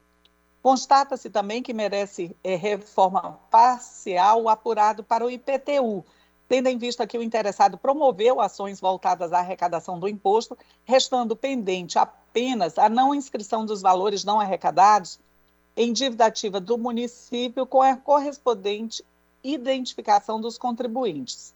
[0.62, 6.04] Constata-se também que merece é, reforma parcial apurado para o IPTU,
[6.48, 11.98] tendo em vista que o interessado promoveu ações voltadas à arrecadação do imposto, restando pendente
[11.98, 15.18] apenas a não inscrição dos valores não arrecadados
[15.76, 19.04] em dívida ativa do município com a correspondente
[19.42, 21.55] identificação dos contribuintes.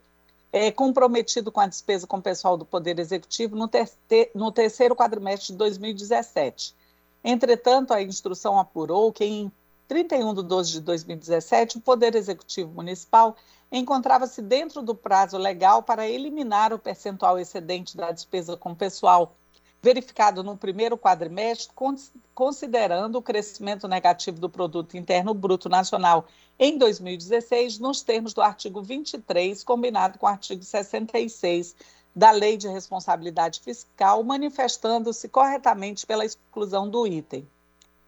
[0.52, 5.52] é, comprometido com a despesa com pessoal do Poder Executivo no, ter no terceiro quadrimestre
[5.52, 6.74] de 2017.
[7.22, 9.52] Entretanto, a instrução apurou que em
[9.86, 13.36] 31 de 12 de 2017, o Poder Executivo Municipal
[13.72, 19.34] encontrava-se dentro do prazo legal para eliminar o percentual excedente da despesa com pessoal
[19.82, 21.74] verificado no primeiro quadrimestre,
[22.34, 26.26] considerando o crescimento negativo do produto interno bruto nacional
[26.58, 31.74] em 2016, nos termos do artigo 23, combinado com o artigo 66
[32.14, 37.48] da Lei de Responsabilidade Fiscal, manifestando-se corretamente pela exclusão do item.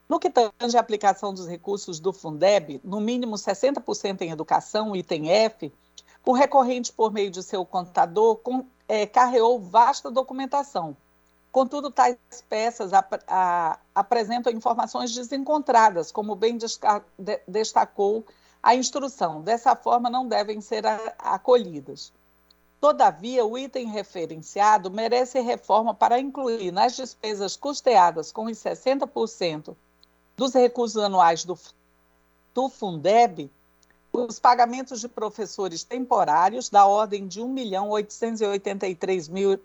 [0.09, 5.31] No que tange a aplicação dos recursos do Fundeb, no mínimo 60% em educação, item
[5.31, 5.73] F,
[6.27, 10.97] o recorrente, por meio de seu contador, com, é, carreou vasta documentação,
[11.53, 12.17] Contudo, tais
[12.49, 16.65] peças ap a, apresentam informações desencontradas, como bem de
[17.47, 18.25] destacou
[18.63, 19.43] a instrução.
[19.43, 20.87] Dessa forma, não devem ser
[21.19, 22.11] acolhidas.
[22.81, 29.77] Todavia, o item referenciado merece reforma para incluir nas despesas custeadas com os 60%
[30.35, 31.59] dos recursos anuais do,
[32.55, 33.51] do Fundeb
[34.13, 39.61] os pagamentos de professores temporários da ordem de R$ 1.883.000 R$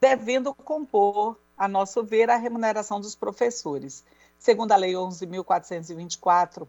[0.00, 4.02] devendo compor, a nosso ver, a remuneração dos professores.
[4.36, 6.66] Segundo a Lei 11.424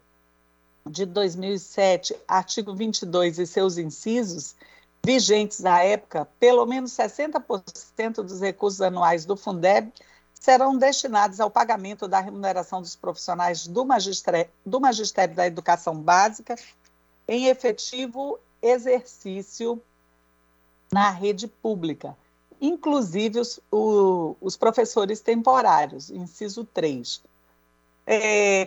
[0.86, 4.56] de 2007, artigo 22 e seus incisos,
[5.06, 9.92] vigentes à época, pelo menos 60% dos recursos anuais do Fundeb
[10.34, 16.56] serão destinados ao pagamento da remuneração dos profissionais do magistério, do magistério da Educação Básica
[17.28, 19.82] em efetivo exercício
[20.92, 22.16] na rede pública,
[22.62, 27.22] inclusive os, o, os professores temporários, inciso 3.
[28.06, 28.66] É,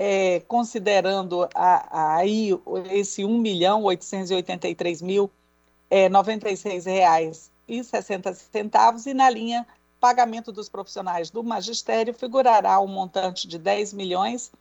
[0.00, 2.50] é, considerando a, a, aí
[2.92, 5.28] esse R$ 1 milhão 883 mil
[5.90, 9.66] é, 96 reais e 60 centavos e na linha
[9.98, 14.52] pagamento dos profissionais do magistério figurará um montante de R$ 10 milhões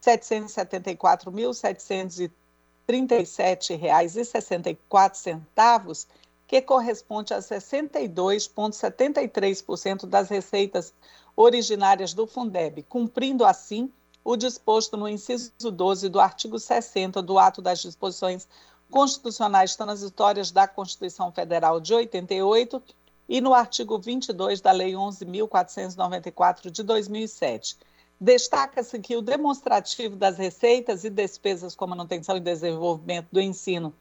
[0.00, 6.08] 774 mil 737 reais e 64 centavos
[6.48, 10.92] que corresponde a 62,73% das receitas
[11.36, 13.88] originárias do Fundeb, cumprindo assim
[14.30, 18.46] o disposto no inciso 12 do artigo 60 do Ato das Disposições
[18.88, 22.82] Constitucionais Transitórias da Constituição Federal de 88
[23.28, 27.76] e no artigo 22 da Lei 11.494 de 2007.
[28.20, 33.92] Destaca-se que o demonstrativo das receitas e despesas com manutenção e desenvolvimento do ensino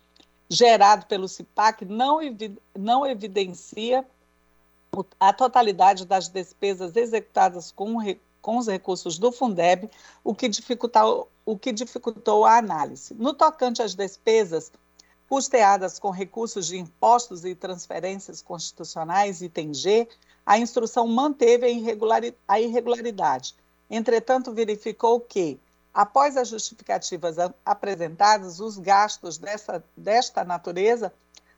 [0.48, 2.20] gerado pelo CIPAC não,
[2.78, 4.06] não evidencia
[5.20, 7.98] a totalidade das despesas executadas com
[8.42, 9.90] com os recursos do Fundeb,
[10.24, 13.14] o que dificultou, o que dificultou a análise.
[13.14, 14.72] No tocante às despesas
[15.28, 20.08] custeadas com recursos de impostos e transferências constitucionais, item G,
[20.46, 21.66] a instrução manteve
[22.48, 23.56] a irregularidade.
[23.90, 25.60] Entretanto, verificou que,
[25.94, 31.14] após as justificativas apresentadas, os gastos dessa, desta natureza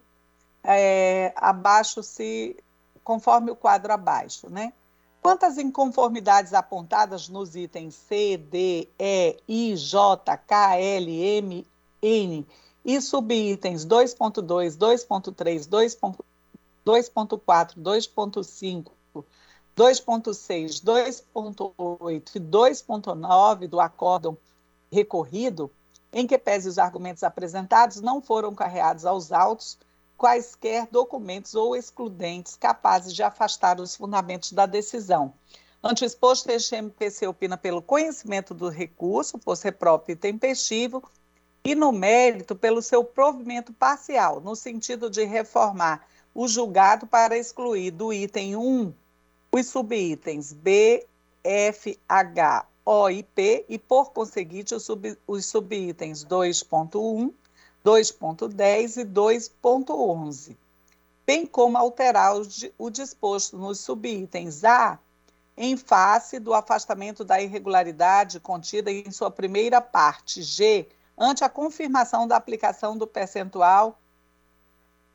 [0.64, 2.58] é, abaixo se
[3.04, 4.74] conforme o quadro abaixo, né?
[5.22, 11.68] Quantas inconformidades apontadas nos itens C, D, E, I, J, K, L, M,
[12.02, 12.48] N
[12.84, 15.68] e subitens 2.2, 2.3,
[16.84, 18.92] 2.4, 2.5,
[19.78, 24.36] 2.6, 2.8 e 2.9 do acórdão
[24.92, 25.72] recorrido,
[26.12, 29.78] em que pese os argumentos apresentados não foram carreados aos autos,
[30.22, 35.34] quaisquer documentos ou excludentes capazes de afastar os fundamentos da decisão.
[35.84, 41.02] Ante o exposto, este MPC opina pelo conhecimento do recurso, por ser próprio e tempestivo,
[41.64, 46.06] e no mérito pelo seu provimento parcial, no sentido de reformar
[46.36, 48.94] o julgado para excluir do item 1
[49.52, 51.04] os subitens B,
[51.44, 54.88] F, H, O e P, e por conseguinte os,
[55.26, 57.34] os subitens 2.1,
[57.86, 60.56] 2.10 e 2.11,
[61.26, 62.36] bem como alterar
[62.78, 65.00] o, disposto nos subitens A
[65.58, 72.28] em face do afastamento da irregularidade contida em sua primeira parte, G, ante a confirmação
[72.28, 74.00] da aplicação do percentual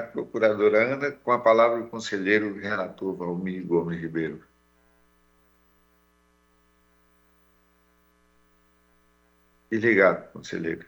[0.00, 4.42] Procuradora Ana, com a palavra o conselheiro relator Valmir Gomes Ribeiro.
[9.70, 10.86] Desligado, conselheiro.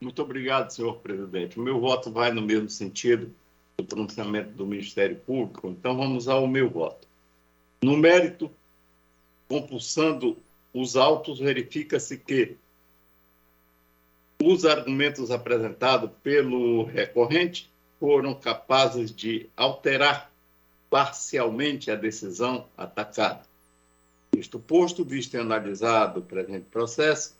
[0.00, 1.58] Muito obrigado, senhor presidente.
[1.58, 3.34] O meu voto vai no mesmo sentido
[3.76, 7.08] do pronunciamento do Ministério Público, então vamos ao meu voto.
[7.82, 8.50] No mérito,
[9.48, 10.36] compulsando
[10.72, 12.56] os autos, verifica-se que
[14.42, 20.30] os argumentos apresentados pelo recorrente foram capazes de alterar
[20.90, 23.42] parcialmente a decisão atacada.
[24.36, 27.34] Isto posto, visto e analisado o presente processo,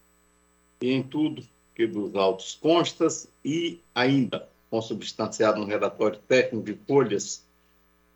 [0.80, 1.44] e em tudo
[1.74, 7.44] que dos autos constas e ainda consubstanciado no relatório técnico de folhas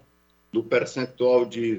[0.51, 1.75] do percentual de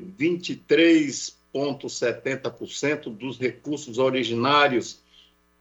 [1.54, 5.00] 23,70% dos recursos originários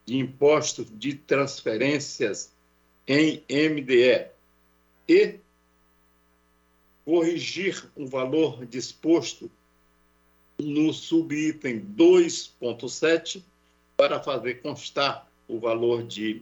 [0.06, 2.50] de impostos de transferências
[3.06, 4.26] em MDE
[5.08, 5.38] e.
[7.04, 9.50] Corrigir o valor disposto
[10.60, 13.42] no subitem 2.7
[13.96, 16.40] para fazer constar o valor de R$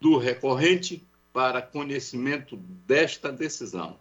[0.00, 1.02] do recorrente
[1.32, 2.56] para conhecimento
[2.86, 3.98] desta decisão,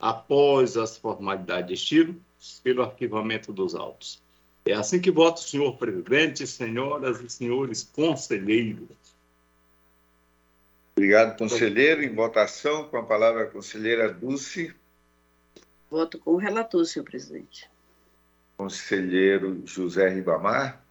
[0.00, 2.20] após as formalidades de estilo,
[2.62, 4.22] pelo arquivamento dos autos.
[4.64, 8.88] É assim que voto, senhor presidente, senhoras e senhores conselheiros.
[10.96, 12.02] Obrigado, conselheiro.
[12.02, 14.74] Em votação, com a palavra a conselheira Dulce.
[15.90, 17.68] Voto com o relator, senhor presidente
[18.60, 20.84] conselheiro José Ribamar.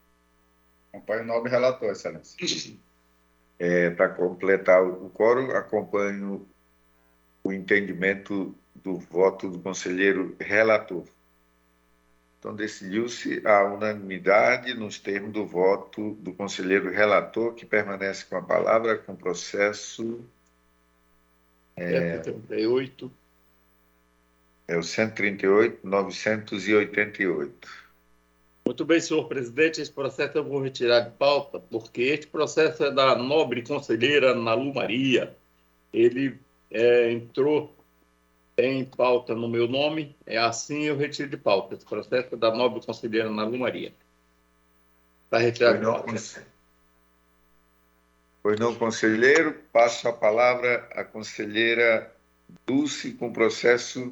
[0.92, 2.76] Acompanho o nobre relator, excelência.
[3.60, 6.48] É, Para completar o quórum, acompanho
[7.44, 11.06] o entendimento do voto do conselheiro relator.
[12.40, 18.42] Então, decidiu-se a unanimidade nos termos do voto do conselheiro relator, que permanece com a
[18.42, 20.24] palavra com o processo.
[21.76, 23.12] É, 38.
[24.70, 27.68] É o 138, 988.
[28.66, 29.82] Muito bem, senhor presidente.
[29.82, 34.74] Esse processo eu vou retirar de pauta, porque este processo é da nobre conselheira Nalu
[34.74, 35.36] Maria.
[35.92, 36.38] ele
[36.70, 37.76] é, entrou
[38.66, 41.76] em pauta no meu nome, é assim eu retiro de pauta.
[41.76, 43.94] Esse processo é da nobre conselheira Ana Maria.
[45.26, 45.80] Está retirado.
[48.42, 52.12] Pois não, conselheiro, passo a palavra à conselheira
[52.66, 54.12] Dulce com processo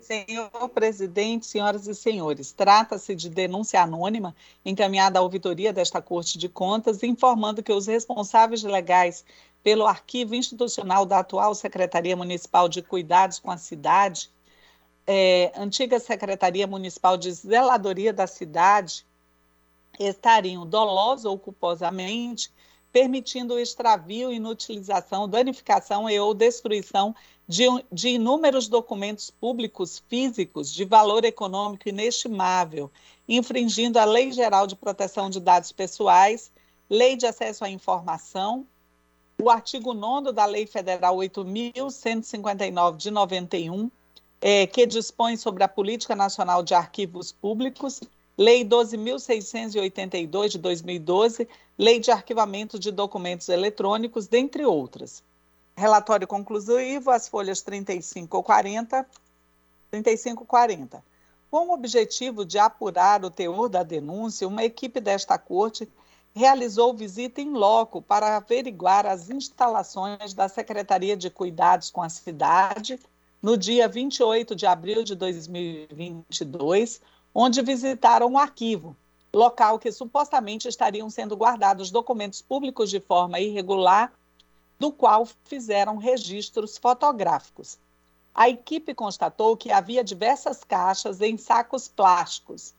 [0.00, 6.48] Senhor presidente, senhoras e senhores, trata-se de denúncia anônima encaminhada à ouvidoria desta Corte de
[6.48, 9.24] Contas, informando que os responsáveis legais
[9.64, 14.30] pelo arquivo institucional da atual Secretaria Municipal de Cuidados com a Cidade,
[15.06, 19.06] é, antiga Secretaria Municipal de Zeladoria da Cidade,
[19.98, 22.50] estariam dolosos ou culposamente
[22.92, 27.14] permitindo o extravio, inutilização, danificação e ou destruição
[27.46, 32.90] de, de inúmeros documentos públicos físicos de valor econômico inestimável,
[33.28, 36.50] infringindo a Lei Geral de Proteção de Dados Pessoais,
[36.88, 38.66] Lei de Acesso à Informação,
[39.38, 43.90] o artigo 9 da Lei Federal 8.159 de 91,
[44.40, 48.00] é, que dispõe sobre a Política Nacional de Arquivos Públicos,
[48.38, 55.22] Lei 12.682 de 2012, Lei de Arquivamento de Documentos Eletrônicos, dentre outras.
[55.74, 59.06] Relatório conclusivo, as folhas 35 ou 40,
[59.90, 61.04] 35 e 40.
[61.50, 65.88] Com o objetivo de apurar o teor da denúncia, uma equipe desta corte
[66.34, 73.00] realizou visita em loco para averiguar as instalações da Secretaria de Cuidados com a Cidade
[73.46, 77.00] no dia 28 de abril de 2022,
[77.32, 78.96] onde visitaram o arquivo,
[79.32, 84.12] local que supostamente estariam sendo guardados documentos públicos de forma irregular
[84.80, 87.78] do qual fizeram registros fotográficos.
[88.34, 92.74] A equipe constatou que havia diversas caixas em sacos plásticos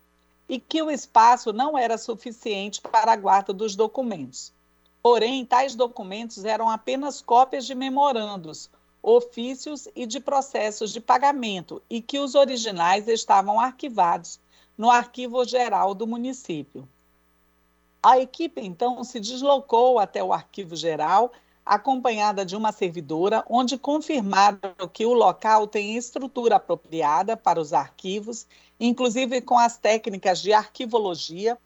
[0.50, 4.52] e que o espaço não era suficiente para a guarda dos documentos.
[5.02, 8.70] Porém, tais documentos eram apenas cópias de memorandos,
[9.02, 14.40] ofícios e de processos de pagamento e que os originais estavam arquivados
[14.78, 16.88] no Arquivo Geral do município.
[18.02, 21.32] A equipe então se deslocou até o Arquivo Geral
[21.66, 24.60] acompanhada de uma servidora, onde confirmaram
[24.94, 28.48] que o local tem estrutura apropriada para os arquivos,
[28.80, 31.58] inclusive com as técnicas de arquivologia,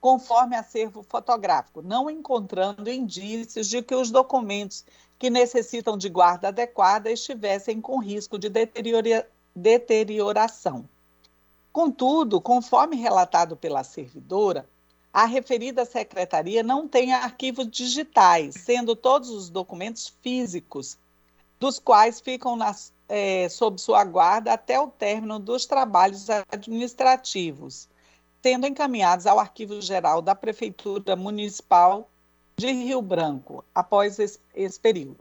[0.00, 4.84] conforme acervo fotográfico, não encontrando indícios de que os documentos
[5.24, 10.86] que necessitam de guarda adequada estivessem com risco de deteriora deterioração.
[11.72, 14.68] Contudo, conforme relatado pela servidora,
[15.10, 20.98] a referida secretaria não tem arquivos digitais, sendo todos os documentos físicos,
[21.58, 27.88] dos quais ficam nas, é, sob sua guarda até o término dos trabalhos administrativos,
[28.42, 32.10] sendo encaminhados ao Arquivo Geral da Prefeitura Municipal
[32.56, 35.18] de Rio Branco, após esse, período.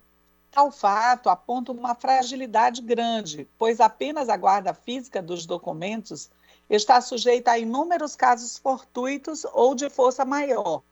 [0.51, 6.29] Tal fato aponta uma fragilidade grande, pois apenas a guarda física dos documentos
[6.69, 10.83] está sujeita a inúmeros casos fortuitos ou de força maior,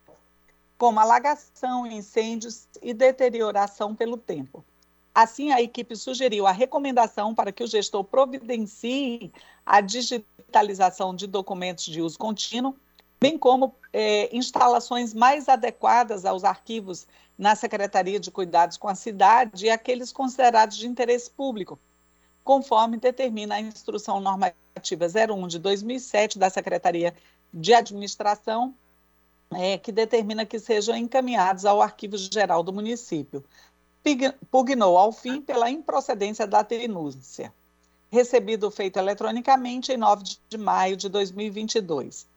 [0.76, 4.64] como alagação, incêndios e deterioração pelo tempo.
[5.14, 9.32] Assim, a equipe sugeriu a recomendação para que o gestor providencie
[9.64, 12.74] a digitalização de documentos de uso contínuo,
[13.22, 17.06] bem como é, instalações mais adequadas aos arquivos
[17.38, 21.78] na Secretaria de Cuidados com a Cidade e aqueles considerados de interesse público,
[22.42, 27.14] conforme determina a Instrução Normativa 01 de 2007 da Secretaria
[27.54, 28.74] de Administração,
[29.52, 33.44] é, que determina que sejam encaminhados ao Arquivo Geral do município.
[34.50, 37.54] Pugnou ao fim pela improcedência da denúncia,
[38.10, 42.31] recebido feito eletronicamente em 9 de maio de 2022.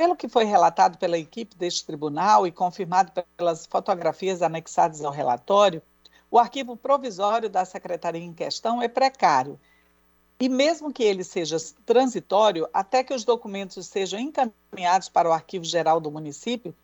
[0.00, 5.82] Pelo que foi relatado pela equipe deste tribunal e confirmado pelas fotografias anexadas ao relatório,
[6.30, 9.60] o arquivo provisório da secretaria em questão é precário.
[10.40, 15.66] E mesmo que ele seja transitório, até que os documentos sejam encaminhados para o arquivo
[15.66, 16.74] geral do município,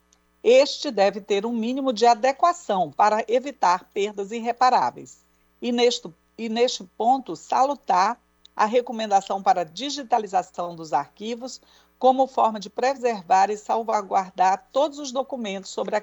[0.44, 5.24] este deve ter um mínimo de adequação para evitar perdas irreparáveis.
[5.62, 8.20] E neste, e neste ponto, salutar
[8.54, 11.62] a recomendação para digitalização dos arquivos
[11.98, 16.02] como forma de preservar e salvaguardar todos os documentos sobre a,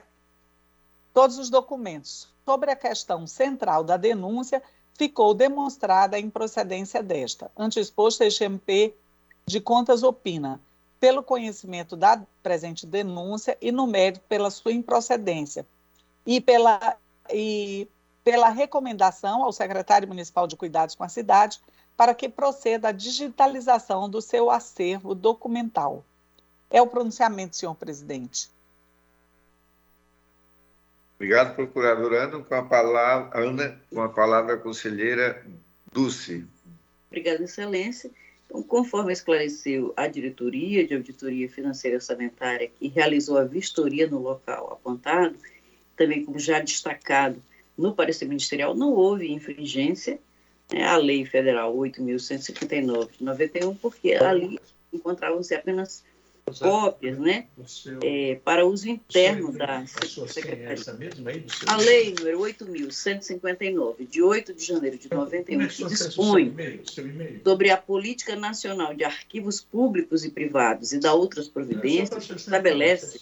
[1.13, 4.61] todos os documentos sobre a questão central da denúncia
[4.95, 7.51] ficou demonstrada a improcedência desta.
[7.57, 8.95] Anteexposto, este MP
[9.45, 10.59] de Contas opina,
[10.99, 15.65] pelo conhecimento da presente denúncia e no mérito pela sua improcedência
[16.25, 16.97] e pela,
[17.29, 17.87] e
[18.23, 21.59] pela recomendação ao secretário municipal de Cuidados com a cidade
[21.95, 26.03] para que proceda a digitalização do seu acervo documental.
[26.69, 28.49] É o pronunciamento, senhor presidente.
[31.15, 32.39] Obrigado, procuradora Ana.
[32.39, 35.45] Com a palavra, Ana, com a palavra a conselheira
[35.91, 36.45] Dulce.
[37.07, 38.09] Obrigada, excelência.
[38.45, 44.19] Então, conforme esclareceu a diretoria de auditoria financeira e orçamentária que realizou a vistoria no
[44.19, 45.35] local apontado,
[45.95, 47.41] também como já destacado
[47.77, 50.19] no parecer ministerial, não houve infringência
[50.73, 54.59] né, a Lei Federal 8.159 de 91, porque ali
[54.91, 56.03] encontravam-se apenas
[56.59, 57.45] cópias, né,
[58.03, 60.83] é, para uso interno da Secretaria.
[61.67, 66.55] A Lei número 8.159, de 8 de janeiro de 91, é que dispõe
[67.43, 73.19] sobre a Política Nacional de Arquivos Públicos e Privados e da outras providências, estabelece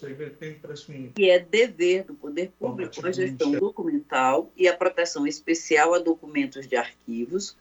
[1.16, 6.68] que é dever do poder público a gestão documental e a proteção especial a documentos
[6.68, 7.56] de arquivos,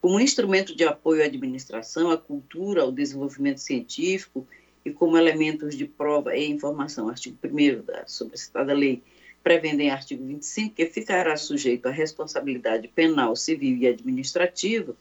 [0.00, 4.46] como instrumento de apoio à administração, à cultura, ao desenvolvimento científico
[4.84, 9.02] e como elementos de prova e informação, artigo 1 da citada lei,
[9.42, 14.94] prevendo em artigo 25 que ficará sujeito à responsabilidade penal, civil e administrativa,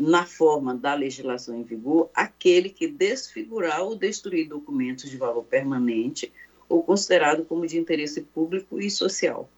[0.00, 6.32] na forma da legislação em vigor, aquele que desfigurar ou destruir documentos de valor permanente
[6.68, 9.48] ou considerado como de interesse público e social.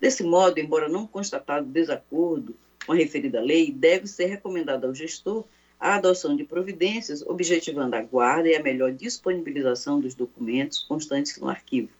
[0.00, 5.44] Desse modo, embora não constatado desacordo com a referida lei, deve ser recomendado ao gestor
[5.78, 11.48] a adoção de providências objetivando a guarda e a melhor disponibilização dos documentos constantes no
[11.48, 11.90] arquivo.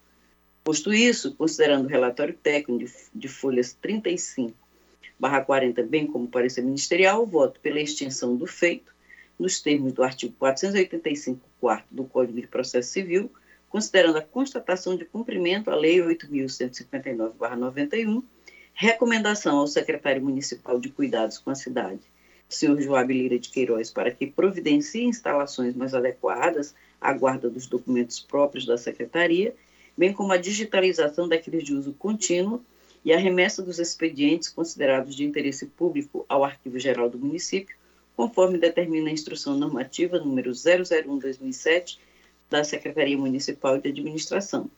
[0.64, 4.66] Posto isso, considerando o relatório técnico de, de folhas 35
[5.18, 8.94] barra 40, bem como parecer ministerial, voto pela extinção do feito,
[9.38, 13.30] nos termos do artigo 485, quarto do Código de Processo Civil,
[13.68, 18.22] considerando a constatação de cumprimento à Lei 8.159-91,
[18.74, 22.00] recomendação ao secretário municipal de Cuidados com a cidade
[22.48, 28.20] senhor Joab Lira de Queiroz para que providencie instalações mais adequadas à guarda dos documentos
[28.20, 29.54] próprios da Secretaria,
[29.96, 32.62] bem como a digitalização daqueles de uso contínuo
[33.04, 37.76] e a remessa dos expedientes considerados de interesse público ao Arquivo Geral do município,
[38.16, 41.98] conforme determina a Instrução Normativa número 001-2007
[42.48, 44.70] da Secretaria Municipal de Administração.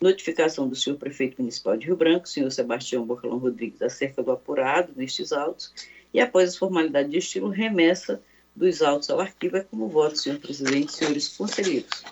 [0.00, 4.92] Notificação do senhor Prefeito Municipal de Rio Branco, senhor Sebastião Bocalão Rodrigues, acerca do apurado
[4.96, 5.72] nestes autos,
[6.12, 8.22] e após as formalidades de estilo, remessa
[8.54, 9.56] dos autos ao arquivo.
[9.56, 12.02] É como voto, senhor presidente, senhores conselheiros.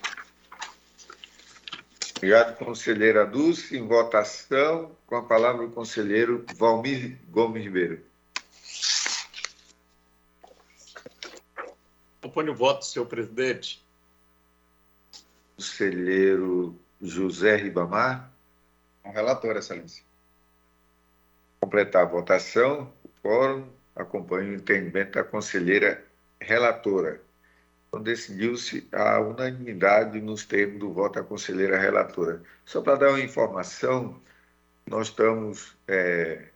[2.16, 3.76] Obrigado, conselheira Dulce.
[3.76, 8.02] Em votação, com a palavra o conselheiro Valmir Gomes Ribeiro.
[12.18, 13.84] Acompanhe o voto, senhor presidente.
[15.56, 18.30] Conselheiro José Ribamar.
[19.02, 20.02] Com relator, excelência.
[21.60, 26.04] Completar a votação, o quórum acompanho o entendimento da conselheira
[26.40, 27.20] relatora.
[27.88, 32.42] Então, decidiu-se a unanimidade nos termos do voto da conselheira relatora.
[32.64, 34.20] Só para dar uma informação,
[34.86, 36.48] nós estamos é,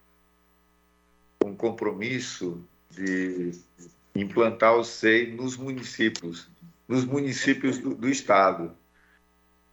[1.38, 3.52] com compromisso de
[4.14, 6.48] implantar o SEI nos municípios,
[6.86, 8.76] nos municípios do, do Estado.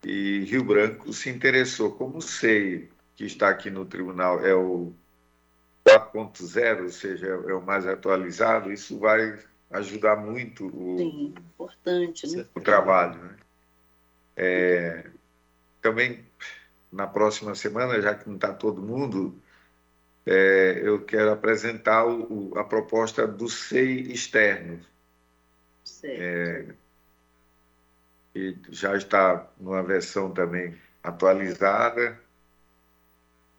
[0.04, 4.94] E Rio Branco se interessou, como o SEI, que está aqui no tribunal, é o
[6.12, 9.40] 4.0, ou seja, é o mais atualizado, isso vai
[9.72, 12.46] ajudar muito o, Sim, importante, né?
[12.56, 13.22] o trabalho.
[13.22, 13.36] Né?
[14.36, 15.06] É,
[15.82, 16.26] também,
[16.92, 19.36] na próxima semana, já que não está todo mundo,
[20.26, 24.80] é, eu quero apresentar o, a proposta do SEI externo.
[25.84, 26.22] Certo.
[26.22, 26.66] É,
[28.36, 32.20] e já está numa versão também atualizada.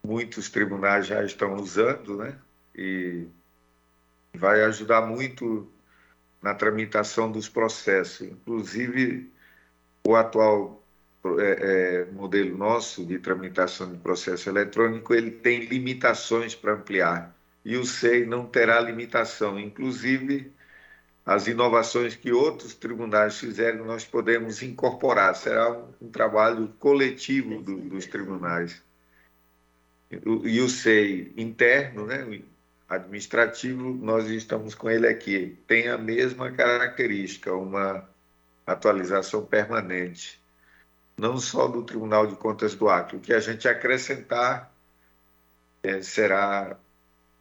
[0.08, 2.34] Muitos tribunais já estão usando, né?
[2.74, 3.26] E
[4.34, 5.70] vai ajudar muito
[6.40, 8.26] na tramitação dos processos.
[8.26, 9.30] Inclusive,
[10.06, 10.82] o atual
[11.38, 17.76] é, é, modelo nosso de tramitação de processo eletrônico ele tem limitações para ampliar e
[17.76, 19.60] o SEI não terá limitação.
[19.60, 20.50] Inclusive,
[21.26, 25.36] as inovações que outros tribunais fizerem, nós podemos incorporar.
[25.36, 28.82] Será um, um trabalho coletivo do, dos tribunais.
[30.10, 32.42] E o SEI interno, né,
[32.88, 35.58] administrativo, nós estamos com ele aqui.
[35.66, 38.08] Tem a mesma característica, uma
[38.66, 40.42] atualização permanente.
[41.16, 43.16] Não só do Tribunal de Contas do Acre.
[43.16, 44.72] O que a gente acrescentar
[45.82, 46.78] é, será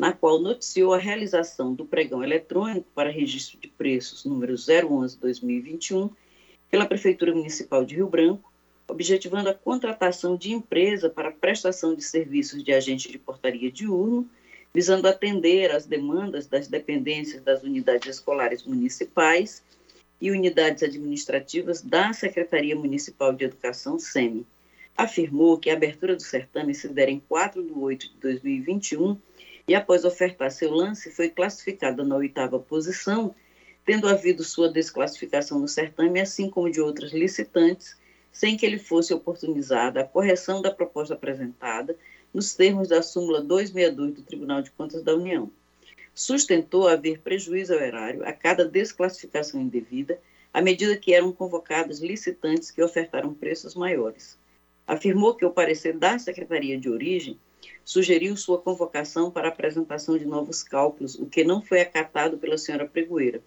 [0.00, 6.10] na qual noticiou a realização do pregão eletrônico para registro de preços número 011-2021
[6.70, 8.50] pela Prefeitura Municipal de Rio Branco,
[8.88, 14.28] objetivando a contratação de empresa para prestação de serviços de agente de portaria diurno,
[14.72, 19.62] visando atender às demandas das dependências das unidades escolares municipais
[20.20, 24.46] e unidades administrativas da Secretaria Municipal de Educação, SEMI.
[25.00, 29.18] Afirmou que a abertura do certame se dera em 4 de 8 de 2021
[29.66, 33.34] e, após ofertar seu lance, foi classificada na oitava posição,
[33.82, 37.96] tendo havido sua desclassificação no certame, assim como de outras licitantes,
[38.30, 41.96] sem que ele fosse oportunizada a correção da proposta apresentada
[42.34, 45.50] nos termos da súmula 262 do Tribunal de Contas da União.
[46.14, 50.20] Sustentou haver prejuízo ao erário a cada desclassificação indevida,
[50.52, 54.38] à medida que eram convocados licitantes que ofertaram preços maiores.
[54.90, 57.38] Afirmou que o parecer da Secretaria de Origem
[57.84, 62.88] sugeriu sua convocação para apresentação de novos cálculos, o que não foi acatado pela senhora
[62.88, 63.40] Pregoeira.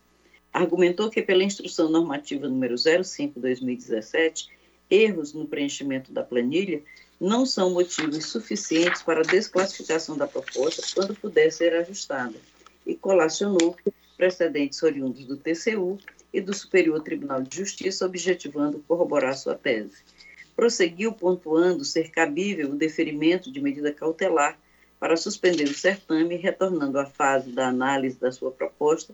[0.53, 4.47] Argumentou que, pela instrução normativa número 05-2017,
[4.89, 6.81] erros no preenchimento da planilha
[7.19, 12.37] não são motivos suficientes para a desclassificação da proposta quando puder ser ajustada,
[12.87, 13.75] e colacionou
[14.15, 15.97] precedentes oriundos do TCU
[16.31, 19.97] e do Superior Tribunal de Justiça, objetivando corroborar sua tese.
[20.55, 24.57] Prosseguiu pontuando ser cabível o deferimento de medida cautelar
[24.99, 29.13] para suspender o certame, retornando à fase da análise da sua proposta,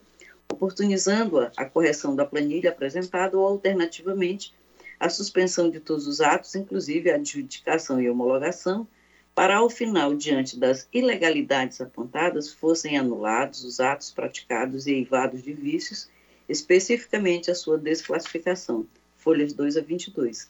[0.52, 4.54] oportunizando-a a correção da planilha apresentada ou, alternativamente,
[5.00, 8.88] a suspensão de todos os atos, inclusive a adjudicação e homologação,
[9.34, 15.54] para, ao final, diante das ilegalidades apontadas, fossem anulados os atos praticados e eivados de
[15.54, 16.10] vícios,
[16.50, 18.86] especificamente a sua desclassificação,
[19.16, 20.50] folhas 2 a 22.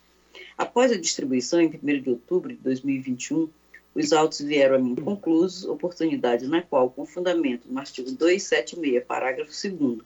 [0.57, 3.49] Após a distribuição, em 1 de outubro de 2021,
[3.95, 9.51] os autos vieram a mim conclusos, oportunidade na qual, com fundamento no artigo 276, parágrafo
[9.51, 9.99] 2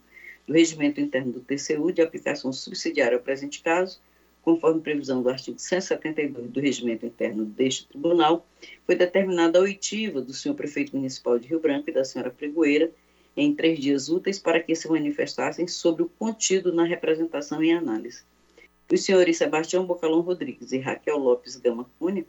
[0.47, 3.99] do Regimento Interno do TCU, de aplicação subsidiária ao presente caso,
[4.41, 8.45] conforme previsão do artigo 172 do regimento interno deste tribunal,
[8.85, 12.91] foi determinada a oitiva do senhor prefeito municipal de Rio Branco e da senhora pregoeira
[13.35, 18.23] em três dias úteis para que se manifestassem sobre o contido na representação e análise.
[18.91, 22.25] Os senhores Sebastião Bocalão Rodrigues e Raquel Lopes Gama Cunha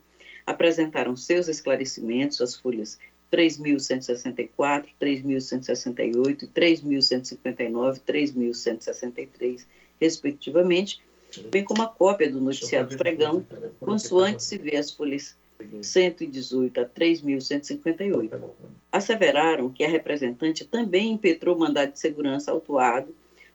[0.47, 2.99] apresentaram seus esclarecimentos, as folhas
[3.33, 9.67] 3.164, 3.168 e 3.159, 3.163,
[10.01, 11.01] respectivamente,
[11.51, 13.45] bem como a cópia do noticiário do pregão,
[13.81, 15.37] consoante se vê as folhas
[15.83, 18.41] 118 a 3.158.
[18.93, 23.15] Asseveraram que a representante também impetrou mandado de segurança autuado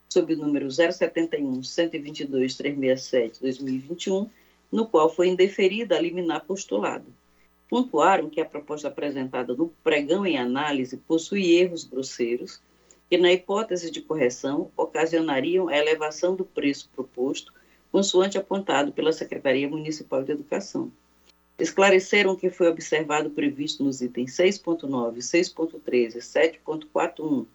[0.10, 4.28] sob o número 071 122 367 2021,
[4.72, 7.06] no qual foi indeferida a liminar postulado.
[7.70, 12.60] pontuaram que a proposta apresentada no pregão em análise possui erros grosseiros
[13.08, 17.54] que, na hipótese de correção, ocasionariam a elevação do preço proposto,
[17.92, 20.92] consoante apontado pela Secretaria Municipal de Educação.
[21.60, 26.18] Esclareceram que foi observado previsto nos itens 6.9, 6.13,
[26.66, 27.46] 7.41,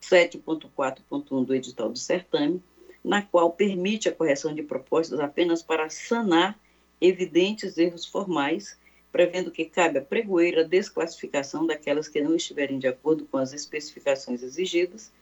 [0.00, 2.62] 7.4.1 do edital do certame,
[3.04, 6.58] na qual permite a correção de propostas apenas para sanar
[7.00, 8.76] evidentes erros formais
[9.10, 13.52] prevendo que cabe à pregoeira a desclassificação daquelas que não estiverem de acordo com as
[13.52, 15.12] especificações exigidas,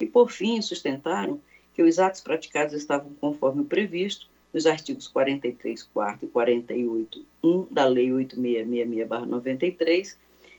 [0.00, 1.40] e, por fim, sustentaram
[1.74, 7.66] que os atos praticados estavam conforme o previsto nos artigos 43, 4 e 48, 1
[7.70, 10.16] da Lei 8666-93,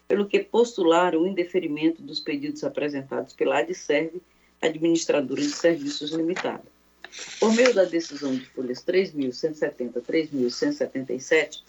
[0.08, 4.22] pelo que postularam o indeferimento dos pedidos apresentados pela ADSERV,
[4.62, 6.64] Administradora de Serviços Limitada.
[7.40, 11.62] Por meio da decisão de folhas 3.170 3.177,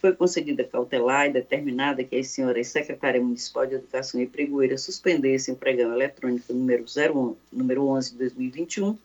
[0.00, 5.54] foi concedida cautelar e determinada que as senhoras secretária municipal de Educação e Pregoeira suspendessem
[5.54, 8.96] o pregão eletrônico número, 01, número 11 de 2021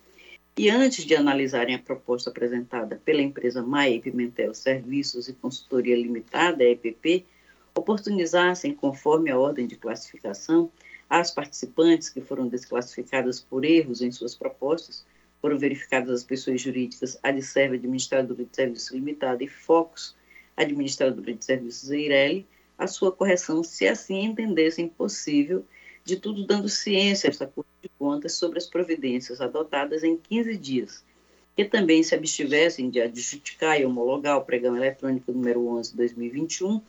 [0.57, 6.63] e antes de analisarem a proposta apresentada pela empresa Maia Pimentel Serviços e Consultoria Limitada,
[6.63, 7.25] EPP,
[7.79, 10.71] oportunizassem, conforme a ordem de classificação,
[11.09, 15.05] as participantes que foram desclassificadas por erros em suas propostas,
[15.41, 20.15] foram verificadas as pessoas jurídicas ADSERV, Administradora de Serviço Limitada e FOCOS,
[20.55, 22.45] administradora de serviços Eireli,
[22.77, 25.65] a sua correção, se assim entendessem possível,
[26.03, 30.57] de tudo dando ciência a esta Corte de Contas sobre as providências adotadas em 15
[30.57, 31.03] dias,
[31.55, 36.81] que também se abstivessem de adjudicar e homologar o pregão eletrônico número 11 de 2021,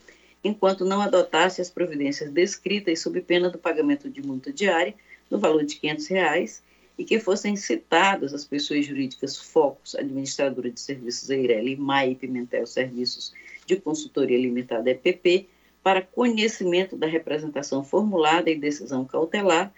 [0.42, 4.94] enquanto não adotasse as providências descritas sob pena do pagamento de multa diária
[5.30, 6.62] no valor de 500 reais,
[7.00, 13.32] e que fossem citadas as pessoas jurídicas Focus, administradora de serviços Eireli, Mai Pimentel Serviços
[13.64, 15.48] de Consultoria Limitada EPP,
[15.82, 19.72] para conhecimento da representação formulada e decisão cautelar,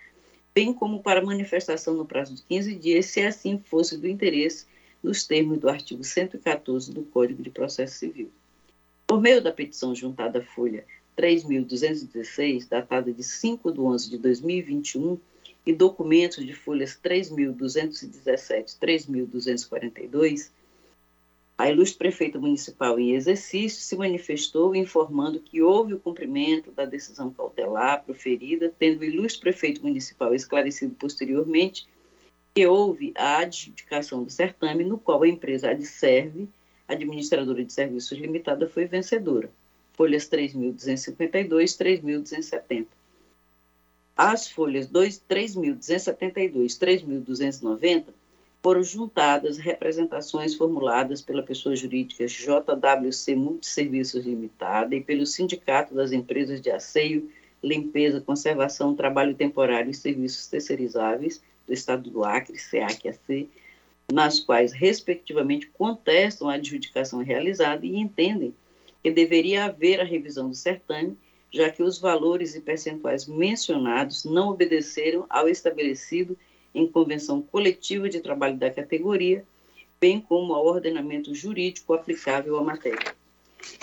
[0.52, 4.66] bem como para manifestação no prazo de 15 dias, se assim fosse do interesse,
[5.00, 8.32] nos termos do artigo 114 do Código de Processo Civil.
[9.12, 10.86] Por meio da petição juntada à Folha
[11.18, 15.18] 3.216, datada de 5 de 11 de 2021,
[15.66, 20.50] e documentos de folhas 3.217 3.242,
[21.58, 27.30] a ilustre prefeita municipal em exercício se manifestou informando que houve o cumprimento da decisão
[27.30, 31.86] cautelar proferida, tendo o ilustre prefeito municipal esclarecido posteriormente
[32.54, 36.48] que houve a adjudicação do certame, no qual a empresa ADSERVE,
[36.92, 39.50] administradora de serviços limitada, foi vencedora.
[39.94, 42.86] Folhas 3.252, 3.270.
[44.16, 48.04] As folhas 3.272, 3.290
[48.62, 56.60] foram juntadas representações formuladas pela pessoa jurídica JWC Multisserviços Limitada e pelo Sindicato das Empresas
[56.60, 57.28] de Asseio,
[57.62, 63.48] Limpeza, Conservação, Trabalho Temporário e Serviços Terceirizáveis do Estado do Acre, SEAC-AC,
[64.12, 68.54] nas quais, respectivamente, contestam a adjudicação realizada e entendem
[69.02, 71.16] que deveria haver a revisão do certame,
[71.50, 76.36] já que os valores e percentuais mencionados não obedeceram ao estabelecido
[76.74, 79.44] em convenção coletiva de trabalho da categoria,
[79.98, 83.14] bem como ao ordenamento jurídico aplicável à matéria.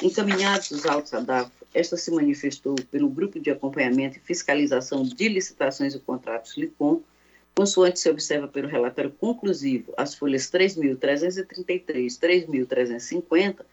[0.02, 5.28] Encaminhados os autos à DAFO, esta se manifestou pelo Grupo de Acompanhamento e Fiscalização de
[5.28, 7.02] Licitações e Contratos LICOM,
[7.60, 13.66] consoante se observa pelo relatório conclusivo, as folhas 3.333 e 3.350,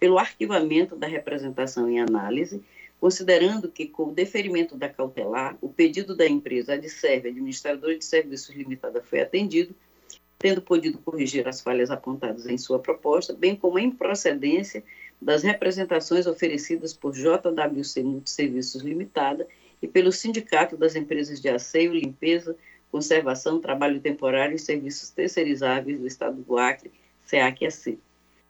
[0.00, 2.62] pelo arquivamento da representação em análise
[2.98, 8.54] considerando que, com o deferimento da cautelar, o pedido da empresa ADSERV, administradora de serviços
[8.54, 9.74] limitada, foi atendido,
[10.38, 14.82] tendo podido corrigir as falhas apontadas em sua proposta, bem como a improcedência
[15.20, 19.46] das representações oferecidas por JWC Multiserviços Limitada
[19.82, 22.56] e pelo Sindicato das Empresas de Asseio, Limpeza,
[22.94, 26.92] Conservação, Trabalho Temporário e Serviços Terceirizáveis do Estado do Acre,
[27.26, 27.98] SEAC-AC.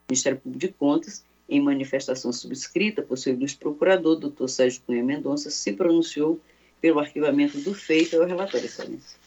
[0.07, 5.49] Ministério Público de Contas, em manifestação subscrita por seu ilustre procurador, doutor Sérgio Cunha Mendonça,
[5.49, 6.39] se pronunciou
[6.79, 9.17] pelo arquivamento do feito ao relatório, excelência.